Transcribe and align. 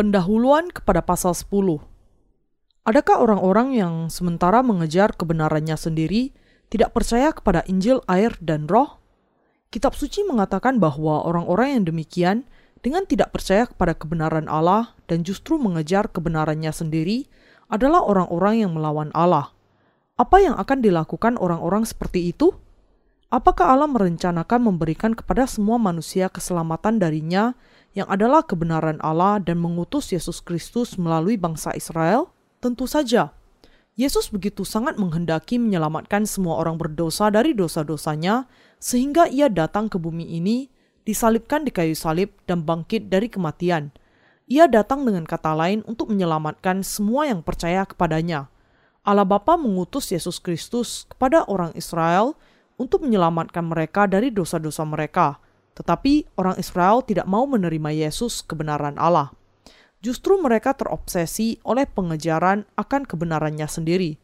Pendahuluan 0.00 0.72
kepada 0.72 1.04
pasal 1.04 1.36
10. 1.36 1.76
Adakah 2.88 3.20
orang-orang 3.20 3.76
yang 3.76 4.08
sementara 4.08 4.64
mengejar 4.64 5.12
kebenarannya 5.12 5.76
sendiri 5.76 6.32
tidak 6.72 6.96
percaya 6.96 7.36
kepada 7.36 7.60
Injil, 7.68 8.00
air, 8.08 8.32
dan 8.40 8.64
roh? 8.64 8.96
Kitab 9.68 9.92
suci 9.92 10.24
mengatakan 10.24 10.80
bahwa 10.80 11.20
orang-orang 11.28 11.76
yang 11.76 11.84
demikian 11.84 12.48
dengan 12.80 13.04
tidak 13.04 13.36
percaya 13.36 13.68
kepada 13.68 13.92
kebenaran 13.92 14.48
Allah 14.48 14.96
dan 15.04 15.20
justru 15.20 15.60
mengejar 15.60 16.08
kebenarannya 16.08 16.72
sendiri 16.72 17.28
adalah 17.68 18.00
orang-orang 18.00 18.64
yang 18.64 18.72
melawan 18.72 19.12
Allah. 19.12 19.52
Apa 20.16 20.40
yang 20.40 20.56
akan 20.56 20.80
dilakukan 20.80 21.36
orang-orang 21.36 21.84
seperti 21.84 22.32
itu? 22.32 22.56
Apakah 23.28 23.76
Allah 23.76 23.84
merencanakan 23.92 24.64
memberikan 24.64 25.12
kepada 25.12 25.44
semua 25.44 25.76
manusia 25.76 26.32
keselamatan 26.32 26.96
darinya 26.96 27.52
yang 27.96 28.06
adalah 28.06 28.46
kebenaran 28.46 29.02
Allah 29.02 29.42
dan 29.42 29.58
mengutus 29.58 30.14
Yesus 30.14 30.38
Kristus 30.38 30.94
melalui 30.94 31.34
bangsa 31.34 31.74
Israel? 31.74 32.30
Tentu 32.62 32.86
saja. 32.86 33.34
Yesus 33.98 34.30
begitu 34.30 34.62
sangat 34.62 34.96
menghendaki 34.96 35.58
menyelamatkan 35.58 36.24
semua 36.24 36.56
orang 36.62 36.78
berdosa 36.78 37.28
dari 37.28 37.52
dosa-dosanya 37.52 38.46
sehingga 38.80 39.28
ia 39.28 39.50
datang 39.52 39.92
ke 39.92 40.00
bumi 40.00 40.24
ini, 40.40 40.72
disalibkan 41.04 41.66
di 41.66 41.74
kayu 41.74 41.92
salib 41.92 42.32
dan 42.46 42.64
bangkit 42.64 43.10
dari 43.12 43.28
kematian. 43.28 43.92
Ia 44.50 44.66
datang 44.66 45.04
dengan 45.04 45.28
kata 45.28 45.52
lain 45.54 45.84
untuk 45.84 46.10
menyelamatkan 46.10 46.82
semua 46.82 47.28
yang 47.28 47.44
percaya 47.44 47.84
kepadanya. 47.84 48.48
Allah 49.04 49.26
Bapa 49.26 49.56
mengutus 49.56 50.10
Yesus 50.12 50.40
Kristus 50.40 51.08
kepada 51.08 51.44
orang 51.48 51.72
Israel 51.76 52.36
untuk 52.80 53.04
menyelamatkan 53.04 53.64
mereka 53.68 54.08
dari 54.08 54.32
dosa-dosa 54.32 54.84
mereka. 54.88 55.36
Tetapi 55.76 56.36
orang 56.38 56.56
Israel 56.58 57.02
tidak 57.06 57.26
mau 57.30 57.46
menerima 57.46 57.90
Yesus 57.94 58.42
kebenaran 58.42 58.98
Allah. 58.98 59.32
Justru 60.00 60.40
mereka 60.40 60.72
terobsesi 60.72 61.60
oleh 61.62 61.84
pengejaran 61.84 62.64
akan 62.74 63.02
kebenarannya 63.04 63.68
sendiri. 63.68 64.16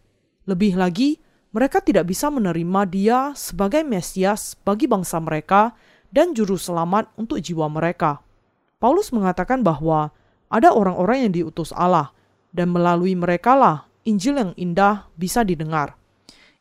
Lebih 0.48 0.78
lagi, 0.80 1.20
mereka 1.52 1.80
tidak 1.80 2.08
bisa 2.08 2.32
menerima 2.32 2.80
dia 2.88 3.18
sebagai 3.36 3.84
Mesias 3.84 4.56
bagi 4.64 4.88
bangsa 4.88 5.20
mereka 5.20 5.76
dan 6.12 6.32
juru 6.32 6.56
selamat 6.56 7.12
untuk 7.20 7.40
jiwa 7.40 7.68
mereka. 7.68 8.24
Paulus 8.76 9.12
mengatakan 9.12 9.64
bahwa 9.64 10.12
ada 10.52 10.72
orang-orang 10.72 11.28
yang 11.28 11.32
diutus 11.32 11.72
Allah, 11.74 12.12
dan 12.56 12.72
melalui 12.72 13.12
merekalah 13.12 13.84
Injil 14.06 14.38
yang 14.38 14.52
indah 14.54 15.10
bisa 15.18 15.42
didengar. 15.42 15.98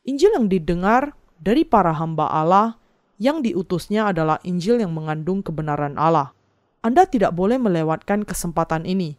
Injil 0.02 0.34
yang 0.34 0.50
didengar 0.50 1.14
dari 1.38 1.62
para 1.62 1.94
hamba 1.94 2.26
Allah 2.26 2.74
yang 3.16 3.40
diutusnya 3.40 4.12
adalah 4.12 4.40
Injil 4.44 4.80
yang 4.80 4.92
mengandung 4.92 5.40
kebenaran 5.40 5.96
Allah. 5.96 6.36
Anda 6.84 7.08
tidak 7.08 7.34
boleh 7.34 7.56
melewatkan 7.58 8.22
kesempatan 8.22 8.84
ini. 8.86 9.16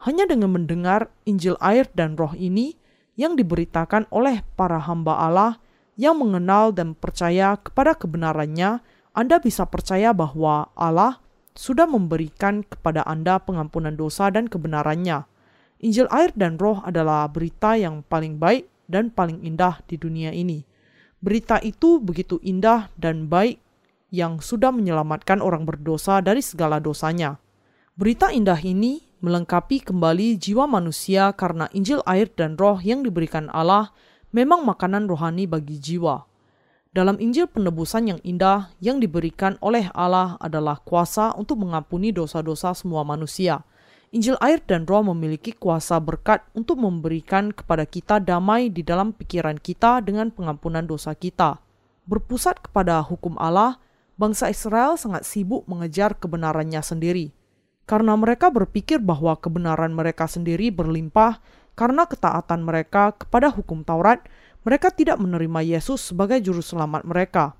Hanya 0.00 0.24
dengan 0.24 0.56
mendengar 0.56 1.12
Injil 1.28 1.60
air 1.60 1.84
dan 1.92 2.16
roh 2.16 2.32
ini 2.32 2.80
yang 3.20 3.36
diberitakan 3.36 4.08
oleh 4.08 4.40
para 4.56 4.80
hamba 4.80 5.20
Allah 5.20 5.52
yang 6.00 6.16
mengenal 6.16 6.72
dan 6.72 6.96
percaya 6.96 7.60
kepada 7.60 7.92
kebenarannya, 7.92 8.80
Anda 9.12 9.36
bisa 9.36 9.68
percaya 9.68 10.16
bahwa 10.16 10.72
Allah 10.72 11.20
sudah 11.52 11.84
memberikan 11.84 12.64
kepada 12.64 13.04
Anda 13.04 13.36
pengampunan 13.36 13.92
dosa 13.92 14.32
dan 14.32 14.48
kebenarannya. 14.48 15.28
Injil 15.84 16.08
air 16.08 16.32
dan 16.32 16.56
roh 16.56 16.80
adalah 16.80 17.28
berita 17.28 17.76
yang 17.76 18.00
paling 18.08 18.40
baik 18.40 18.68
dan 18.88 19.12
paling 19.12 19.44
indah 19.44 19.84
di 19.84 20.00
dunia 20.00 20.32
ini. 20.32 20.64
Berita 21.20 21.60
itu 21.60 22.00
begitu 22.00 22.40
indah 22.40 22.88
dan 22.96 23.28
baik 23.28 23.60
yang 24.08 24.40
sudah 24.40 24.72
menyelamatkan 24.72 25.44
orang 25.44 25.68
berdosa 25.68 26.24
dari 26.24 26.40
segala 26.40 26.80
dosanya. 26.80 27.36
Berita 27.92 28.32
indah 28.32 28.56
ini 28.56 29.04
melengkapi 29.20 29.84
kembali 29.84 30.40
jiwa 30.40 30.64
manusia 30.64 31.36
karena 31.36 31.68
Injil 31.76 32.00
air 32.08 32.32
dan 32.32 32.56
roh 32.56 32.80
yang 32.80 33.04
diberikan 33.04 33.52
Allah 33.52 33.92
memang 34.32 34.64
makanan 34.64 35.12
rohani 35.12 35.44
bagi 35.44 35.76
jiwa. 35.76 36.24
Dalam 36.90 37.20
Injil 37.20 37.46
penebusan 37.46 38.16
yang 38.16 38.20
indah 38.26 38.72
yang 38.80 38.98
diberikan 38.98 39.60
oleh 39.60 39.92
Allah 39.92 40.40
adalah 40.40 40.80
kuasa 40.80 41.36
untuk 41.36 41.60
mengampuni 41.62 42.10
dosa-dosa 42.10 42.72
semua 42.72 43.04
manusia– 43.04 43.60
Injil 44.10 44.34
air 44.42 44.58
dan 44.66 44.90
roh 44.90 45.06
memiliki 45.14 45.54
kuasa 45.54 46.02
berkat 46.02 46.42
untuk 46.50 46.82
memberikan 46.82 47.54
kepada 47.54 47.86
kita 47.86 48.18
damai 48.18 48.66
di 48.66 48.82
dalam 48.82 49.14
pikiran 49.14 49.54
kita 49.54 50.02
dengan 50.02 50.34
pengampunan 50.34 50.82
dosa 50.82 51.14
kita. 51.14 51.62
Berpusat 52.10 52.58
kepada 52.58 52.98
hukum 53.06 53.38
Allah, 53.38 53.78
bangsa 54.18 54.50
Israel 54.50 54.98
sangat 54.98 55.22
sibuk 55.22 55.62
mengejar 55.70 56.18
kebenarannya 56.18 56.82
sendiri. 56.82 57.30
Karena 57.86 58.18
mereka 58.18 58.50
berpikir 58.50 58.98
bahwa 58.98 59.38
kebenaran 59.38 59.94
mereka 59.94 60.26
sendiri 60.26 60.74
berlimpah 60.74 61.38
karena 61.78 62.02
ketaatan 62.02 62.66
mereka 62.66 63.14
kepada 63.14 63.46
hukum 63.46 63.86
Taurat, 63.86 64.26
mereka 64.66 64.90
tidak 64.90 65.22
menerima 65.22 65.78
Yesus 65.78 66.10
sebagai 66.10 66.42
juru 66.42 66.66
selamat 66.66 67.06
mereka. 67.06 67.54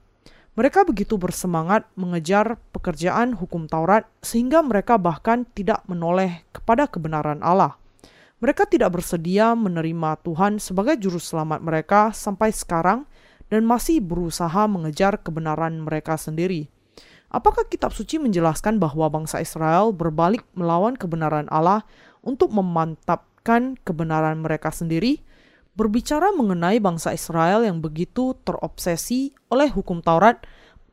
Mereka 0.59 0.83
begitu 0.83 1.15
bersemangat 1.15 1.87
mengejar 1.95 2.59
pekerjaan 2.75 3.39
hukum 3.39 3.71
Taurat 3.71 4.11
sehingga 4.19 4.67
mereka 4.67 4.99
bahkan 4.99 5.47
tidak 5.55 5.87
menoleh 5.87 6.43
kepada 6.51 6.91
kebenaran 6.91 7.39
Allah. 7.39 7.79
Mereka 8.43 8.67
tidak 8.67 8.99
bersedia 8.99 9.55
menerima 9.55 10.19
Tuhan 10.27 10.59
sebagai 10.59 10.99
juru 10.99 11.23
selamat 11.23 11.61
mereka 11.63 12.11
sampai 12.11 12.51
sekarang 12.51 13.07
dan 13.47 13.63
masih 13.63 14.03
berusaha 14.03 14.67
mengejar 14.67 15.23
kebenaran 15.23 15.79
mereka 15.87 16.19
sendiri. 16.19 16.67
Apakah 17.31 17.63
kitab 17.71 17.95
suci 17.95 18.19
menjelaskan 18.19 18.83
bahwa 18.83 19.07
bangsa 19.07 19.39
Israel 19.39 19.95
berbalik 19.95 20.43
melawan 20.59 20.99
kebenaran 20.99 21.47
Allah 21.47 21.87
untuk 22.27 22.51
memantapkan 22.51 23.79
kebenaran 23.87 24.43
mereka 24.43 24.75
sendiri? 24.75 25.23
Berbicara 25.79 26.35
mengenai 26.35 26.83
bangsa 26.83 27.15
Israel 27.15 27.63
yang 27.63 27.79
begitu 27.79 28.35
terobsesi 28.43 29.31
oleh 29.51 29.69
hukum 29.69 30.01
Taurat, 30.01 30.41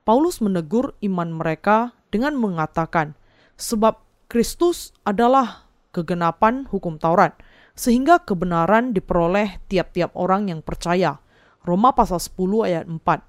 Paulus 0.03 0.41
menegur 0.43 0.97
iman 1.05 1.29
mereka 1.31 1.93
dengan 2.09 2.35
mengatakan, 2.35 3.13
"Sebab 3.55 4.01
Kristus 4.27 4.91
adalah 5.07 5.69
kegenapan 5.95 6.67
hukum 6.67 6.99
Taurat, 6.99 7.37
sehingga 7.77 8.21
kebenaran 8.25 8.91
diperoleh 8.91 9.61
tiap-tiap 9.71 10.11
orang 10.17 10.51
yang 10.51 10.59
percaya." 10.65 11.21
Roma 11.63 11.91
pasal 11.91 12.23
10 12.23 12.63
ayat 12.63 12.87
4. 12.87 13.23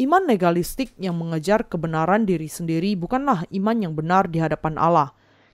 Iman 0.00 0.24
legalistik 0.24 0.92
yang 0.96 1.16
mengejar 1.16 1.68
kebenaran 1.68 2.24
diri 2.24 2.48
sendiri 2.48 2.96
bukanlah 2.96 3.44
iman 3.48 3.76
yang 3.76 3.92
benar 3.92 4.28
di 4.28 4.40
hadapan 4.40 4.80
Allah. 4.80 5.12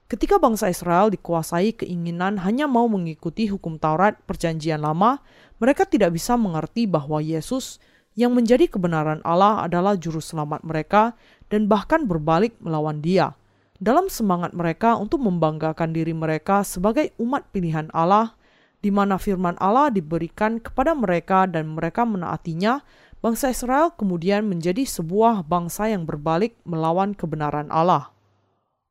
Ketika 0.09 0.41
bangsa 0.41 0.73
Israel 0.73 1.13
dikuasai 1.13 1.77
keinginan 1.77 2.41
hanya 2.41 2.65
mau 2.65 2.89
mengikuti 2.89 3.45
hukum 3.45 3.77
Taurat 3.77 4.17
Perjanjian 4.25 4.81
Lama, 4.81 5.21
mereka 5.61 5.85
tidak 5.85 6.17
bisa 6.17 6.33
mengerti 6.33 6.89
bahwa 6.89 7.21
Yesus 7.21 7.77
yang 8.19 8.35
menjadi 8.35 8.67
kebenaran 8.67 9.23
Allah 9.23 9.63
adalah 9.63 9.95
juru 9.95 10.19
selamat 10.19 10.67
mereka 10.67 11.15
dan 11.47 11.71
bahkan 11.71 12.03
berbalik 12.03 12.51
melawan 12.59 12.99
Dia. 12.99 13.31
Dalam 13.79 14.11
semangat 14.11 14.51
mereka 14.51 14.99
untuk 14.99 15.23
membanggakan 15.23 15.95
diri 15.95 16.11
mereka 16.11 16.67
sebagai 16.67 17.15
umat 17.15 17.47
pilihan 17.55 17.87
Allah, 17.95 18.35
di 18.83 18.91
mana 18.91 19.15
firman 19.15 19.55
Allah 19.55 19.87
diberikan 19.87 20.59
kepada 20.59 20.91
mereka 20.91 21.47
dan 21.47 21.79
mereka 21.79 22.03
menaatinya, 22.03 22.83
bangsa 23.23 23.55
Israel 23.55 23.95
kemudian 23.95 24.43
menjadi 24.51 24.83
sebuah 24.83 25.47
bangsa 25.47 25.87
yang 25.87 26.03
berbalik 26.03 26.59
melawan 26.67 27.15
kebenaran 27.15 27.71
Allah. 27.71 28.11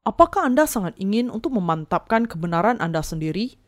Apakah 0.09 0.49
Anda 0.49 0.65
sangat 0.65 0.97
ingin 0.97 1.29
untuk 1.29 1.53
memantapkan 1.53 2.25
kebenaran 2.25 2.81
Anda 2.81 3.05
sendiri? 3.05 3.61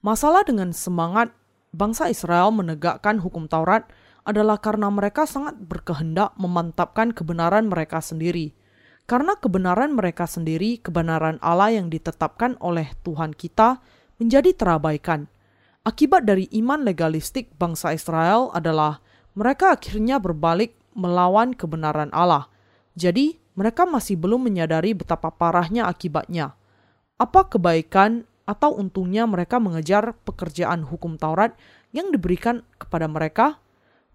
Masalah 0.00 0.40
dengan 0.48 0.72
semangat 0.72 1.36
bangsa 1.76 2.08
Israel 2.08 2.48
menegakkan 2.48 3.20
hukum 3.20 3.44
Taurat 3.44 3.84
adalah 4.26 4.58
karena 4.58 4.90
mereka 4.90 5.24
sangat 5.24 5.54
berkehendak 5.54 6.34
memantapkan 6.34 7.14
kebenaran 7.14 7.70
mereka 7.70 8.02
sendiri. 8.02 8.52
Karena 9.06 9.38
kebenaran 9.38 9.94
mereka 9.94 10.26
sendiri, 10.26 10.82
kebenaran 10.82 11.38
Allah 11.38 11.78
yang 11.78 11.86
ditetapkan 11.86 12.58
oleh 12.58 12.90
Tuhan 13.06 13.38
kita 13.38 13.78
menjadi 14.18 14.50
terabaikan. 14.50 15.30
Akibat 15.86 16.26
dari 16.26 16.50
iman 16.58 16.82
legalistik 16.82 17.54
bangsa 17.54 17.94
Israel 17.94 18.50
adalah 18.50 18.98
mereka 19.38 19.78
akhirnya 19.78 20.18
berbalik 20.18 20.74
melawan 20.98 21.54
kebenaran 21.54 22.10
Allah. 22.10 22.50
Jadi, 22.98 23.38
mereka 23.54 23.86
masih 23.86 24.18
belum 24.18 24.42
menyadari 24.50 24.90
betapa 24.90 25.30
parahnya 25.30 25.86
akibatnya. 25.86 26.58
Apa 27.14 27.46
kebaikan 27.46 28.26
atau 28.42 28.74
untungnya 28.74 29.22
mereka 29.30 29.62
mengejar 29.62 30.18
pekerjaan 30.26 30.82
hukum 30.82 31.14
Taurat 31.14 31.54
yang 31.94 32.10
diberikan 32.10 32.66
kepada 32.82 33.06
mereka? 33.06 33.62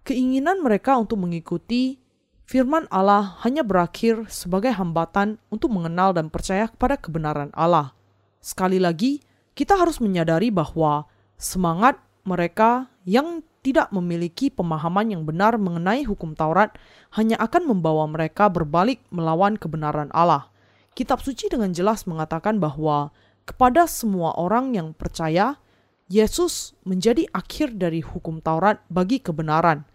Keinginan 0.02 0.66
mereka 0.66 0.98
untuk 0.98 1.22
mengikuti 1.22 2.02
firman 2.42 2.90
Allah 2.90 3.38
hanya 3.46 3.62
berakhir 3.62 4.26
sebagai 4.26 4.74
hambatan 4.74 5.38
untuk 5.46 5.70
mengenal 5.70 6.10
dan 6.10 6.26
percaya 6.26 6.66
kepada 6.66 6.98
kebenaran 6.98 7.54
Allah. 7.54 7.94
Sekali 8.42 8.82
lagi, 8.82 9.22
kita 9.54 9.78
harus 9.78 10.02
menyadari 10.02 10.50
bahwa 10.50 11.06
semangat 11.38 12.02
mereka 12.26 12.90
yang 13.06 13.46
tidak 13.62 13.94
memiliki 13.94 14.50
pemahaman 14.50 15.14
yang 15.14 15.22
benar 15.22 15.54
mengenai 15.54 16.02
hukum 16.02 16.34
Taurat 16.34 16.74
hanya 17.14 17.38
akan 17.38 17.70
membawa 17.70 18.10
mereka 18.10 18.50
berbalik 18.50 18.98
melawan 19.14 19.54
kebenaran 19.54 20.10
Allah. 20.10 20.50
Kitab 20.98 21.22
suci 21.22 21.46
dengan 21.46 21.70
jelas 21.70 22.10
mengatakan 22.10 22.58
bahwa 22.58 23.14
kepada 23.46 23.86
semua 23.86 24.34
orang 24.34 24.74
yang 24.74 24.90
percaya, 24.98 25.62
Yesus 26.10 26.74
menjadi 26.82 27.30
akhir 27.30 27.78
dari 27.78 28.02
hukum 28.02 28.42
Taurat 28.42 28.82
bagi 28.90 29.22
kebenaran. 29.22 29.86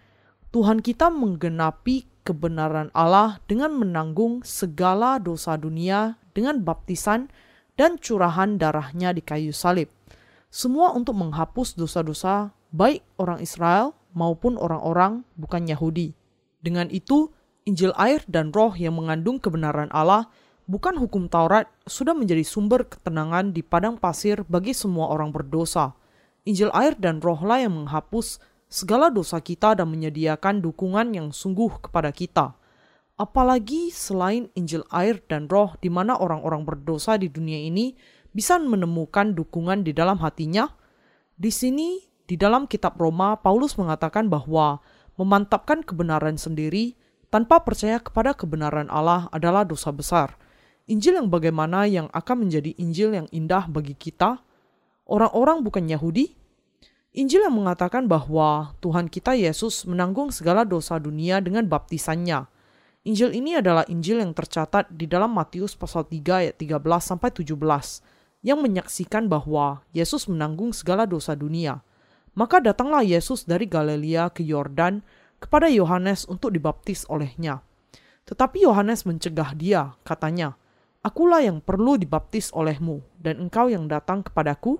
Tuhan 0.57 0.81
kita 0.81 1.13
menggenapi 1.13 2.09
kebenaran 2.25 2.89
Allah 2.98 3.38
dengan 3.45 3.77
menanggung 3.77 4.42
segala 4.42 5.21
dosa 5.21 5.54
dunia 5.54 6.18
dengan 6.33 6.65
baptisan 6.65 7.30
dan 7.77 8.01
curahan 8.01 8.57
darahnya 8.57 9.13
di 9.13 9.21
kayu 9.21 9.54
salib. 9.54 9.86
Semua 10.50 10.98
untuk 10.98 11.13
menghapus 11.13 11.77
dosa-dosa 11.77 12.57
baik 12.74 13.06
orang 13.21 13.38
Israel 13.38 13.94
maupun 14.18 14.57
orang-orang 14.57 15.21
bukan 15.38 15.69
Yahudi. 15.69 16.18
Dengan 16.57 16.89
itu, 16.89 17.30
Injil 17.69 17.94
air 17.94 18.25
dan 18.25 18.50
roh 18.50 18.74
yang 18.74 18.98
mengandung 18.98 19.38
kebenaran 19.38 19.94
Allah 19.94 20.25
bukan 20.65 20.98
hukum 20.98 21.30
Taurat 21.30 21.69
sudah 21.86 22.18
menjadi 22.18 22.42
sumber 22.42 22.89
ketenangan 22.89 23.54
di 23.54 23.62
padang 23.62 23.94
pasir 23.94 24.42
bagi 24.50 24.74
semua 24.74 25.13
orang 25.13 25.30
berdosa. 25.30 25.94
Injil 26.50 26.74
air 26.74 26.98
dan 26.98 27.21
rohlah 27.21 27.62
yang 27.62 27.77
menghapus 27.77 28.42
segala 28.68 29.08
dosa 29.08 29.40
kita 29.40 29.80
dan 29.80 29.88
menyediakan 29.88 30.60
dukungan 30.60 31.16
yang 31.16 31.28
sungguh 31.31 31.80
kepada 31.80 32.12
kita. 32.12 32.56
Apalagi 33.18 33.90
selain 33.90 34.52
Injil 34.54 34.86
air 34.94 35.24
dan 35.25 35.50
roh 35.50 35.74
di 35.81 35.90
mana 35.90 36.14
orang-orang 36.19 36.68
berdosa 36.68 37.18
di 37.18 37.31
dunia 37.31 37.58
ini 37.58 37.98
bisa 38.30 38.62
menemukan 38.62 39.34
dukungan 39.34 39.81
di 39.81 39.96
dalam 39.96 40.22
hatinya. 40.22 40.69
Di 41.34 41.50
sini, 41.50 42.06
di 42.30 42.38
dalam 42.38 42.69
kitab 42.69 43.00
Roma, 43.02 43.40
Paulus 43.42 43.74
mengatakan 43.80 44.30
bahwa 44.30 44.84
memantapkan 45.18 45.81
kebenaran 45.81 46.38
sendiri 46.38 46.94
tanpa 47.34 47.66
percaya 47.66 47.98
kepada 47.98 48.38
kebenaran 48.38 48.86
Allah 48.94 49.25
adalah 49.34 49.66
dosa 49.66 49.90
besar. 49.90 50.38
Injil 50.88 51.19
yang 51.19 51.28
bagaimana 51.28 51.90
yang 51.90 52.08
akan 52.14 52.48
menjadi 52.48 52.72
Injil 52.80 53.12
yang 53.18 53.28
indah 53.34 53.66
bagi 53.68 53.98
kita? 53.98 54.40
Orang-orang 55.10 55.66
bukan 55.66 55.90
Yahudi? 55.90 56.38
Injil 57.18 57.50
yang 57.50 57.58
mengatakan 57.58 58.06
bahwa 58.06 58.78
Tuhan 58.78 59.10
kita 59.10 59.34
Yesus 59.34 59.90
menanggung 59.90 60.30
segala 60.30 60.62
dosa 60.62 61.02
dunia 61.02 61.42
dengan 61.42 61.66
baptisannya. 61.66 62.46
Injil 63.10 63.34
ini 63.34 63.58
adalah 63.58 63.81
Injil 63.90 64.22
yang 64.22 64.38
tercatat 64.38 64.86
di 64.94 65.10
dalam 65.10 65.34
Matius 65.34 65.74
pasal 65.74 66.06
3 66.06 66.14
ayat 66.46 66.62
13 66.62 66.78
sampai 67.02 67.34
17 67.34 67.58
yang 68.46 68.62
menyaksikan 68.62 69.25
bahwa 69.25 69.81
Yesus 69.98 70.30
menanggung 70.30 70.69
segala 70.78 71.10
dosa 71.10 71.34
dunia. 71.34 71.81
Maka 72.38 72.62
datanglah 72.62 73.02
Yesus 73.02 73.50
dari 73.50 73.66
Galilea 73.66 74.30
ke 74.30 74.46
Yordan 74.46 75.02
kepada 75.42 75.74
Yohanes 75.74 76.30
untuk 76.30 76.54
dibaptis 76.54 77.02
olehnya. 77.10 77.66
Tetapi 78.30 78.62
Yohanes 78.62 79.10
mencegah 79.10 79.58
dia, 79.58 79.98
katanya, 80.06 80.54
Akulah 81.02 81.42
yang 81.42 81.66
perlu 81.66 81.98
dibaptis 81.98 82.54
olehmu, 82.54 83.02
dan 83.18 83.42
engkau 83.42 83.74
yang 83.74 83.90
datang 83.90 84.22
kepadaku? 84.22 84.78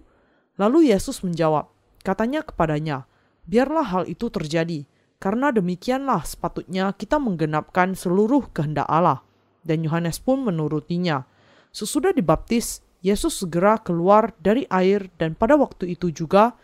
Lalu 0.62 0.94
Yesus 0.94 1.26
menjawab, 1.26 1.77
katanya 2.08 2.48
kepadanya, 2.48 3.04
Biarlah 3.44 3.84
hal 3.84 4.04
itu 4.08 4.32
terjadi, 4.32 4.88
karena 5.20 5.52
demikianlah 5.52 6.24
sepatutnya 6.24 6.96
kita 6.96 7.20
menggenapkan 7.20 7.92
seluruh 7.92 8.48
kehendak 8.56 8.88
Allah. 8.88 9.24
Dan 9.68 9.84
Yohanes 9.84 10.24
pun 10.24 10.48
menurutinya. 10.48 11.28
Sesudah 11.76 12.16
dibaptis, 12.16 12.80
Yesus 13.04 13.44
segera 13.44 13.76
keluar 13.84 14.32
dari 14.40 14.64
air 14.72 15.12
dan 15.20 15.36
pada 15.36 15.60
waktu 15.60 15.96
itu 16.00 16.12
juga 16.16 16.56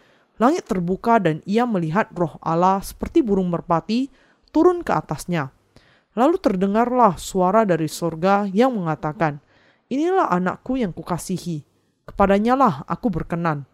Langit 0.41 0.65
terbuka 0.65 1.21
dan 1.21 1.45
ia 1.45 1.61
melihat 1.69 2.09
roh 2.17 2.41
Allah 2.41 2.81
seperti 2.81 3.21
burung 3.21 3.53
merpati 3.53 4.09
turun 4.49 4.81
ke 4.81 4.89
atasnya. 4.89 5.53
Lalu 6.17 6.41
terdengarlah 6.41 7.17
suara 7.21 7.65
dari 7.65 7.85
sorga 7.89 8.49
yang 8.49 8.73
mengatakan, 8.73 9.41
Inilah 9.93 10.33
anakku 10.33 10.73
yang 10.73 10.89
kukasihi, 10.89 11.61
kepadanya 12.09 12.57
lah 12.57 12.73
aku 12.89 13.13
berkenan. 13.13 13.69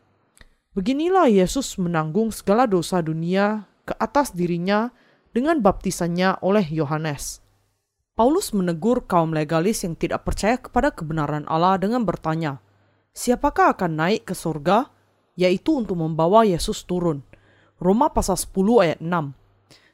Beginilah 0.79 1.27
Yesus 1.27 1.75
menanggung 1.75 2.31
segala 2.31 2.63
dosa 2.63 3.03
dunia 3.03 3.67
ke 3.83 3.91
atas 3.99 4.31
dirinya 4.31 4.95
dengan 5.35 5.59
baptisannya 5.59 6.39
oleh 6.39 6.63
Yohanes. 6.71 7.43
Paulus 8.15 8.55
menegur 8.55 9.03
kaum 9.03 9.35
legalis 9.35 9.83
yang 9.83 9.99
tidak 9.99 10.23
percaya 10.23 10.55
kepada 10.55 10.95
kebenaran 10.95 11.43
Allah 11.51 11.75
dengan 11.75 12.07
bertanya, 12.07 12.63
Siapakah 13.11 13.75
akan 13.75 13.91
naik 13.99 14.31
ke 14.31 14.31
surga? 14.31 14.87
yaitu 15.35 15.75
untuk 15.75 15.99
membawa 15.99 16.47
Yesus 16.47 16.87
turun. 16.87 17.27
Roma 17.75 18.15
pasal 18.15 18.39
10 18.39 18.55
ayat 18.79 18.99
6. 19.03 19.35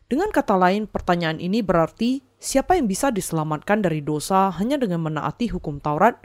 Dengan 0.06 0.30
kata 0.30 0.54
lain, 0.54 0.86
pertanyaan 0.86 1.42
ini 1.42 1.66
berarti 1.66 2.22
siapa 2.38 2.78
yang 2.78 2.86
bisa 2.86 3.10
diselamatkan 3.10 3.82
dari 3.82 4.06
dosa 4.06 4.54
hanya 4.54 4.78
dengan 4.78 5.02
menaati 5.02 5.50
hukum 5.50 5.82
Taurat? 5.82 6.22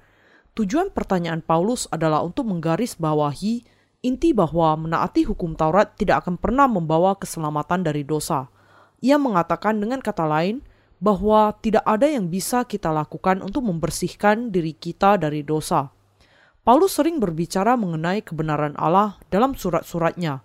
Tujuan 0.53 0.93
pertanyaan 0.93 1.41
Paulus 1.41 1.89
adalah 1.89 2.21
untuk 2.21 2.45
menggarisbawahi 2.49 3.80
inti 4.01 4.33
bahwa 4.33 4.77
menaati 4.81 5.29
hukum 5.29 5.53
Taurat 5.57 5.93
tidak 5.97 6.25
akan 6.25 6.41
pernah 6.41 6.65
membawa 6.65 7.17
keselamatan 7.17 7.85
dari 7.85 8.05
dosa. 8.05 8.49
Ia 9.01 9.17
mengatakan 9.17 9.81
dengan 9.81 10.01
kata 10.01 10.25
lain 10.25 10.65
bahwa 11.01 11.57
tidak 11.65 11.85
ada 11.89 12.05
yang 12.05 12.29
bisa 12.29 12.65
kita 12.69 12.93
lakukan 12.93 13.41
untuk 13.41 13.65
membersihkan 13.65 14.53
diri 14.53 14.77
kita 14.77 15.17
dari 15.17 15.41
dosa. 15.41 15.89
Paulus 16.61 17.01
sering 17.01 17.17
berbicara 17.17 17.73
mengenai 17.81 18.21
kebenaran 18.21 18.77
Allah 18.77 19.17
dalam 19.33 19.57
surat-suratnya. 19.57 20.45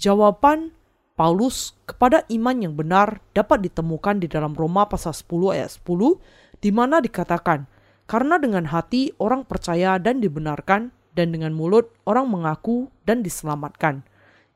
Jawaban 0.00 0.72
Paulus 1.20 1.76
kepada 1.84 2.24
iman 2.32 2.56
yang 2.64 2.72
benar 2.72 3.20
dapat 3.36 3.60
ditemukan 3.68 4.24
di 4.24 4.28
dalam 4.32 4.56
Roma 4.56 4.88
pasal 4.88 5.12
10 5.12 5.52
ayat 5.52 5.76
10 5.76 6.64
di 6.64 6.72
mana 6.72 7.04
dikatakan, 7.04 7.68
karena 8.08 8.40
dengan 8.40 8.72
hati 8.72 9.12
orang 9.20 9.44
percaya 9.44 10.00
dan 10.00 10.24
dibenarkan 10.24 10.96
dan 11.14 11.34
dengan 11.34 11.54
mulut 11.54 11.90
orang 12.06 12.30
mengaku 12.30 12.90
dan 13.06 13.22
diselamatkan. 13.24 14.02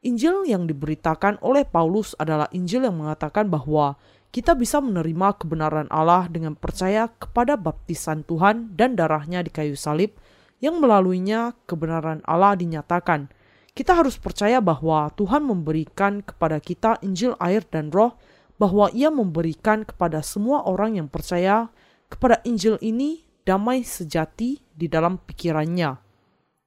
Injil 0.04 0.44
yang 0.44 0.68
diberitakan 0.68 1.40
oleh 1.40 1.64
Paulus 1.64 2.12
adalah 2.20 2.46
Injil 2.52 2.84
yang 2.84 3.00
mengatakan 3.00 3.48
bahwa 3.48 3.96
kita 4.34 4.52
bisa 4.52 4.82
menerima 4.82 5.38
kebenaran 5.40 5.88
Allah 5.88 6.28
dengan 6.28 6.58
percaya 6.58 7.08
kepada 7.08 7.56
baptisan 7.56 8.26
Tuhan 8.26 8.76
dan 8.76 8.98
darahnya 8.98 9.40
di 9.40 9.48
kayu 9.48 9.78
salib 9.78 10.12
yang 10.60 10.76
melaluinya 10.76 11.56
kebenaran 11.64 12.20
Allah 12.28 12.52
dinyatakan. 12.58 13.32
Kita 13.74 13.96
harus 13.96 14.20
percaya 14.20 14.62
bahwa 14.62 15.10
Tuhan 15.18 15.42
memberikan 15.42 16.23
kepada 16.23 16.62
kita 16.62 17.00
Injil 17.02 17.34
air 17.42 17.64
dan 17.66 17.90
roh, 17.90 18.14
bahwa 18.54 18.87
ia 18.94 19.11
memberikan 19.11 19.82
kepada 19.82 20.23
semua 20.23 20.62
orang 20.62 20.94
yang 21.00 21.08
percaya 21.11 21.73
kepada 22.06 22.38
Injil 22.46 22.78
ini 22.78 23.26
damai 23.42 23.82
sejati 23.82 24.62
di 24.70 24.87
dalam 24.87 25.18
pikirannya. 25.18 26.03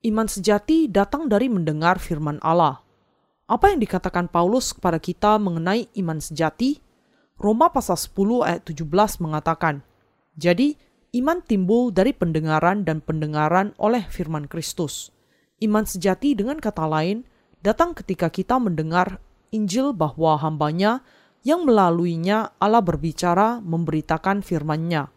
Iman 0.07 0.31
sejati 0.31 0.87
datang 0.87 1.27
dari 1.27 1.51
mendengar 1.51 1.99
firman 1.99 2.39
Allah. 2.39 2.79
Apa 3.51 3.75
yang 3.75 3.83
dikatakan 3.83 4.31
Paulus 4.31 4.71
kepada 4.71 5.03
kita 5.03 5.35
mengenai 5.35 5.91
iman 5.99 6.23
sejati? 6.23 6.79
Roma 7.35 7.67
pasal 7.75 7.99
10 7.99 8.47
ayat 8.47 8.63
17 8.63 8.87
mengatakan, 9.19 9.83
Jadi, 10.39 10.79
Iman 11.15 11.39
timbul 11.39 11.95
dari 11.95 12.11
pendengaran 12.11 12.83
dan 12.83 12.99
pendengaran 12.99 13.71
oleh 13.79 14.03
firman 14.11 14.43
Kristus. 14.45 15.15
Iman 15.63 15.87
sejati 15.87 16.35
dengan 16.35 16.59
kata 16.59 16.83
lain 16.83 17.23
datang 17.63 17.95
ketika 17.95 18.27
kita 18.27 18.59
mendengar 18.59 19.23
Injil 19.55 19.95
bahwa 19.95 20.35
hambanya 20.35 21.01
yang 21.47 21.63
melaluinya 21.63 22.51
Allah 22.59 22.83
berbicara 22.83 23.63
memberitakan 23.63 24.43
firman-Nya. 24.43 25.07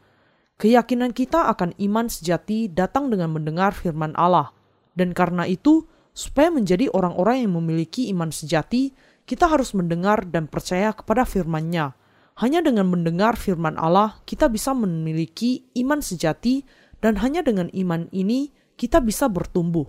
Keyakinan 0.63 1.11
kita 1.11 1.51
akan 1.51 1.75
iman 1.77 2.07
sejati 2.07 2.71
datang 2.71 3.11
dengan 3.11 3.35
mendengar 3.35 3.75
firman 3.75 4.15
Allah. 4.15 4.55
Dan 4.95 5.15
karena 5.15 5.47
itu, 5.47 5.87
supaya 6.15 6.51
menjadi 6.51 6.91
orang-orang 6.91 7.47
yang 7.47 7.55
memiliki 7.57 8.11
iman 8.11 8.35
sejati, 8.35 8.93
kita 9.25 9.47
harus 9.47 9.73
mendengar 9.73 10.27
dan 10.27 10.51
percaya 10.51 10.91
kepada 10.91 11.23
firman-Nya 11.23 12.01
hanya 12.41 12.65
dengan 12.65 12.89
mendengar 12.89 13.37
firman 13.37 13.77
Allah, 13.77 14.17
kita 14.25 14.49
bisa 14.49 14.73
memiliki 14.73 15.69
iman 15.77 16.01
sejati, 16.01 16.65
dan 17.05 17.21
hanya 17.21 17.45
dengan 17.45 17.69
iman 17.69 18.09
ini 18.17 18.49
kita 18.81 19.05
bisa 19.05 19.29
bertumbuh. 19.29 19.85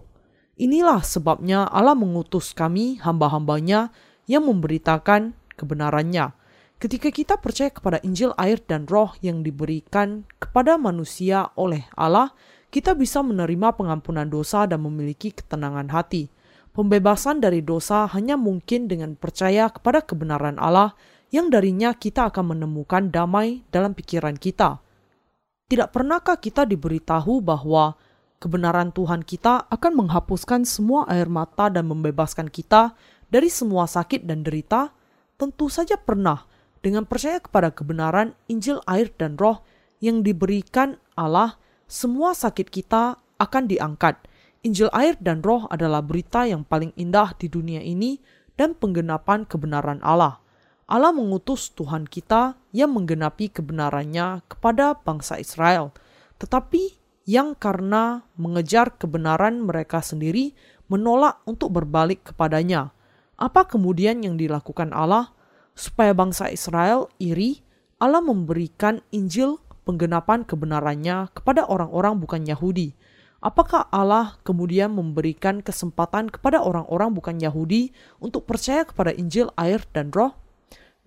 Inilah 0.60 1.00
sebabnya 1.00 1.64
Allah 1.72 1.96
mengutus 1.96 2.52
kami, 2.52 3.00
hamba-hambanya, 3.00 3.96
yang 4.28 4.52
memberitakan 4.52 5.32
kebenarannya. 5.56 6.36
Ketika 6.76 7.08
kita 7.08 7.40
percaya 7.40 7.72
kepada 7.72 8.04
Injil 8.04 8.36
air 8.36 8.60
dan 8.60 8.84
roh 8.84 9.16
yang 9.24 9.48
diberikan 9.48 10.28
kepada 10.36 10.76
manusia 10.76 11.56
oleh 11.56 11.88
Allah, 11.96 12.36
kita 12.72 12.96
bisa 12.96 13.20
menerima 13.20 13.76
pengampunan 13.76 14.26
dosa 14.32 14.64
dan 14.64 14.80
memiliki 14.82 15.36
ketenangan 15.36 15.92
hati. 15.92 16.32
Pembebasan 16.72 17.44
dari 17.44 17.60
dosa 17.60 18.08
hanya 18.16 18.40
mungkin 18.40 18.88
dengan 18.88 19.20
percaya 19.20 19.68
kepada 19.68 20.00
kebenaran 20.00 20.56
Allah 20.56 20.96
yang 21.36 21.52
darinya 21.52 21.92
kita 21.92 22.32
akan 22.32 22.56
menemukan 22.56 23.12
damai 23.12 23.68
dalam 23.76 23.92
pikiran 23.92 24.40
kita. 24.40 24.80
Tidak 25.68 25.92
pernahkah 25.92 26.40
kita 26.40 26.64
diberitahu 26.64 27.44
bahwa 27.44 28.00
kebenaran 28.40 28.96
Tuhan 28.96 29.24
kita 29.24 29.68
akan 29.68 29.92
menghapuskan 30.04 30.64
semua 30.64 31.08
air 31.12 31.28
mata 31.28 31.68
dan 31.68 31.88
membebaskan 31.92 32.48
kita 32.48 32.96
dari 33.28 33.48
semua 33.48 33.88
sakit 33.88 34.24
dan 34.24 34.44
derita? 34.44 34.92
Tentu 35.40 35.72
saja 35.72 35.96
pernah, 36.00 36.44
dengan 36.84 37.08
percaya 37.08 37.40
kepada 37.40 37.72
kebenaran 37.72 38.36
Injil 38.50 38.82
air 38.90 39.14
dan 39.16 39.38
roh 39.40 39.64
yang 40.04 40.26
diberikan 40.26 41.00
Allah, 41.14 41.61
semua 41.92 42.32
sakit 42.32 42.72
kita 42.72 43.20
akan 43.36 43.68
diangkat. 43.68 44.16
Injil 44.64 44.88
air 44.96 45.20
dan 45.20 45.44
roh 45.44 45.68
adalah 45.68 46.00
berita 46.00 46.48
yang 46.48 46.64
paling 46.64 46.96
indah 46.96 47.36
di 47.36 47.52
dunia 47.52 47.84
ini 47.84 48.16
dan 48.56 48.80
penggenapan 48.80 49.44
kebenaran 49.44 50.00
Allah. 50.00 50.40
Allah 50.88 51.12
mengutus 51.12 51.76
Tuhan 51.76 52.08
kita 52.08 52.56
yang 52.72 52.96
menggenapi 52.96 53.52
kebenarannya 53.52 54.40
kepada 54.48 54.96
bangsa 55.04 55.36
Israel, 55.36 55.92
tetapi 56.40 56.96
yang 57.28 57.60
karena 57.60 58.24
mengejar 58.40 58.96
kebenaran 58.96 59.60
mereka 59.60 60.00
sendiri 60.00 60.56
menolak 60.88 61.44
untuk 61.44 61.76
berbalik 61.76 62.32
kepadanya. 62.32 62.96
Apa 63.36 63.68
kemudian 63.68 64.24
yang 64.24 64.40
dilakukan 64.40 64.96
Allah? 64.96 65.36
Supaya 65.76 66.12
bangsa 66.16 66.52
Israel 66.52 67.12
iri, 67.20 67.64
Allah 68.00 68.20
memberikan 68.20 69.00
Injil 69.16 69.60
penggenapan 69.88 70.46
kebenarannya 70.46 71.32
kepada 71.34 71.66
orang-orang 71.66 72.22
bukan 72.22 72.46
Yahudi 72.46 72.94
Apakah 73.42 73.90
Allah 73.90 74.38
kemudian 74.46 74.94
memberikan 74.94 75.66
kesempatan 75.66 76.30
kepada 76.30 76.62
orang-orang 76.62 77.10
bukan 77.18 77.42
Yahudi 77.42 77.90
untuk 78.22 78.46
percaya 78.46 78.86
kepada 78.86 79.10
Injil, 79.18 79.50
air, 79.58 79.82
dan 79.98 80.14
Roh? 80.14 80.38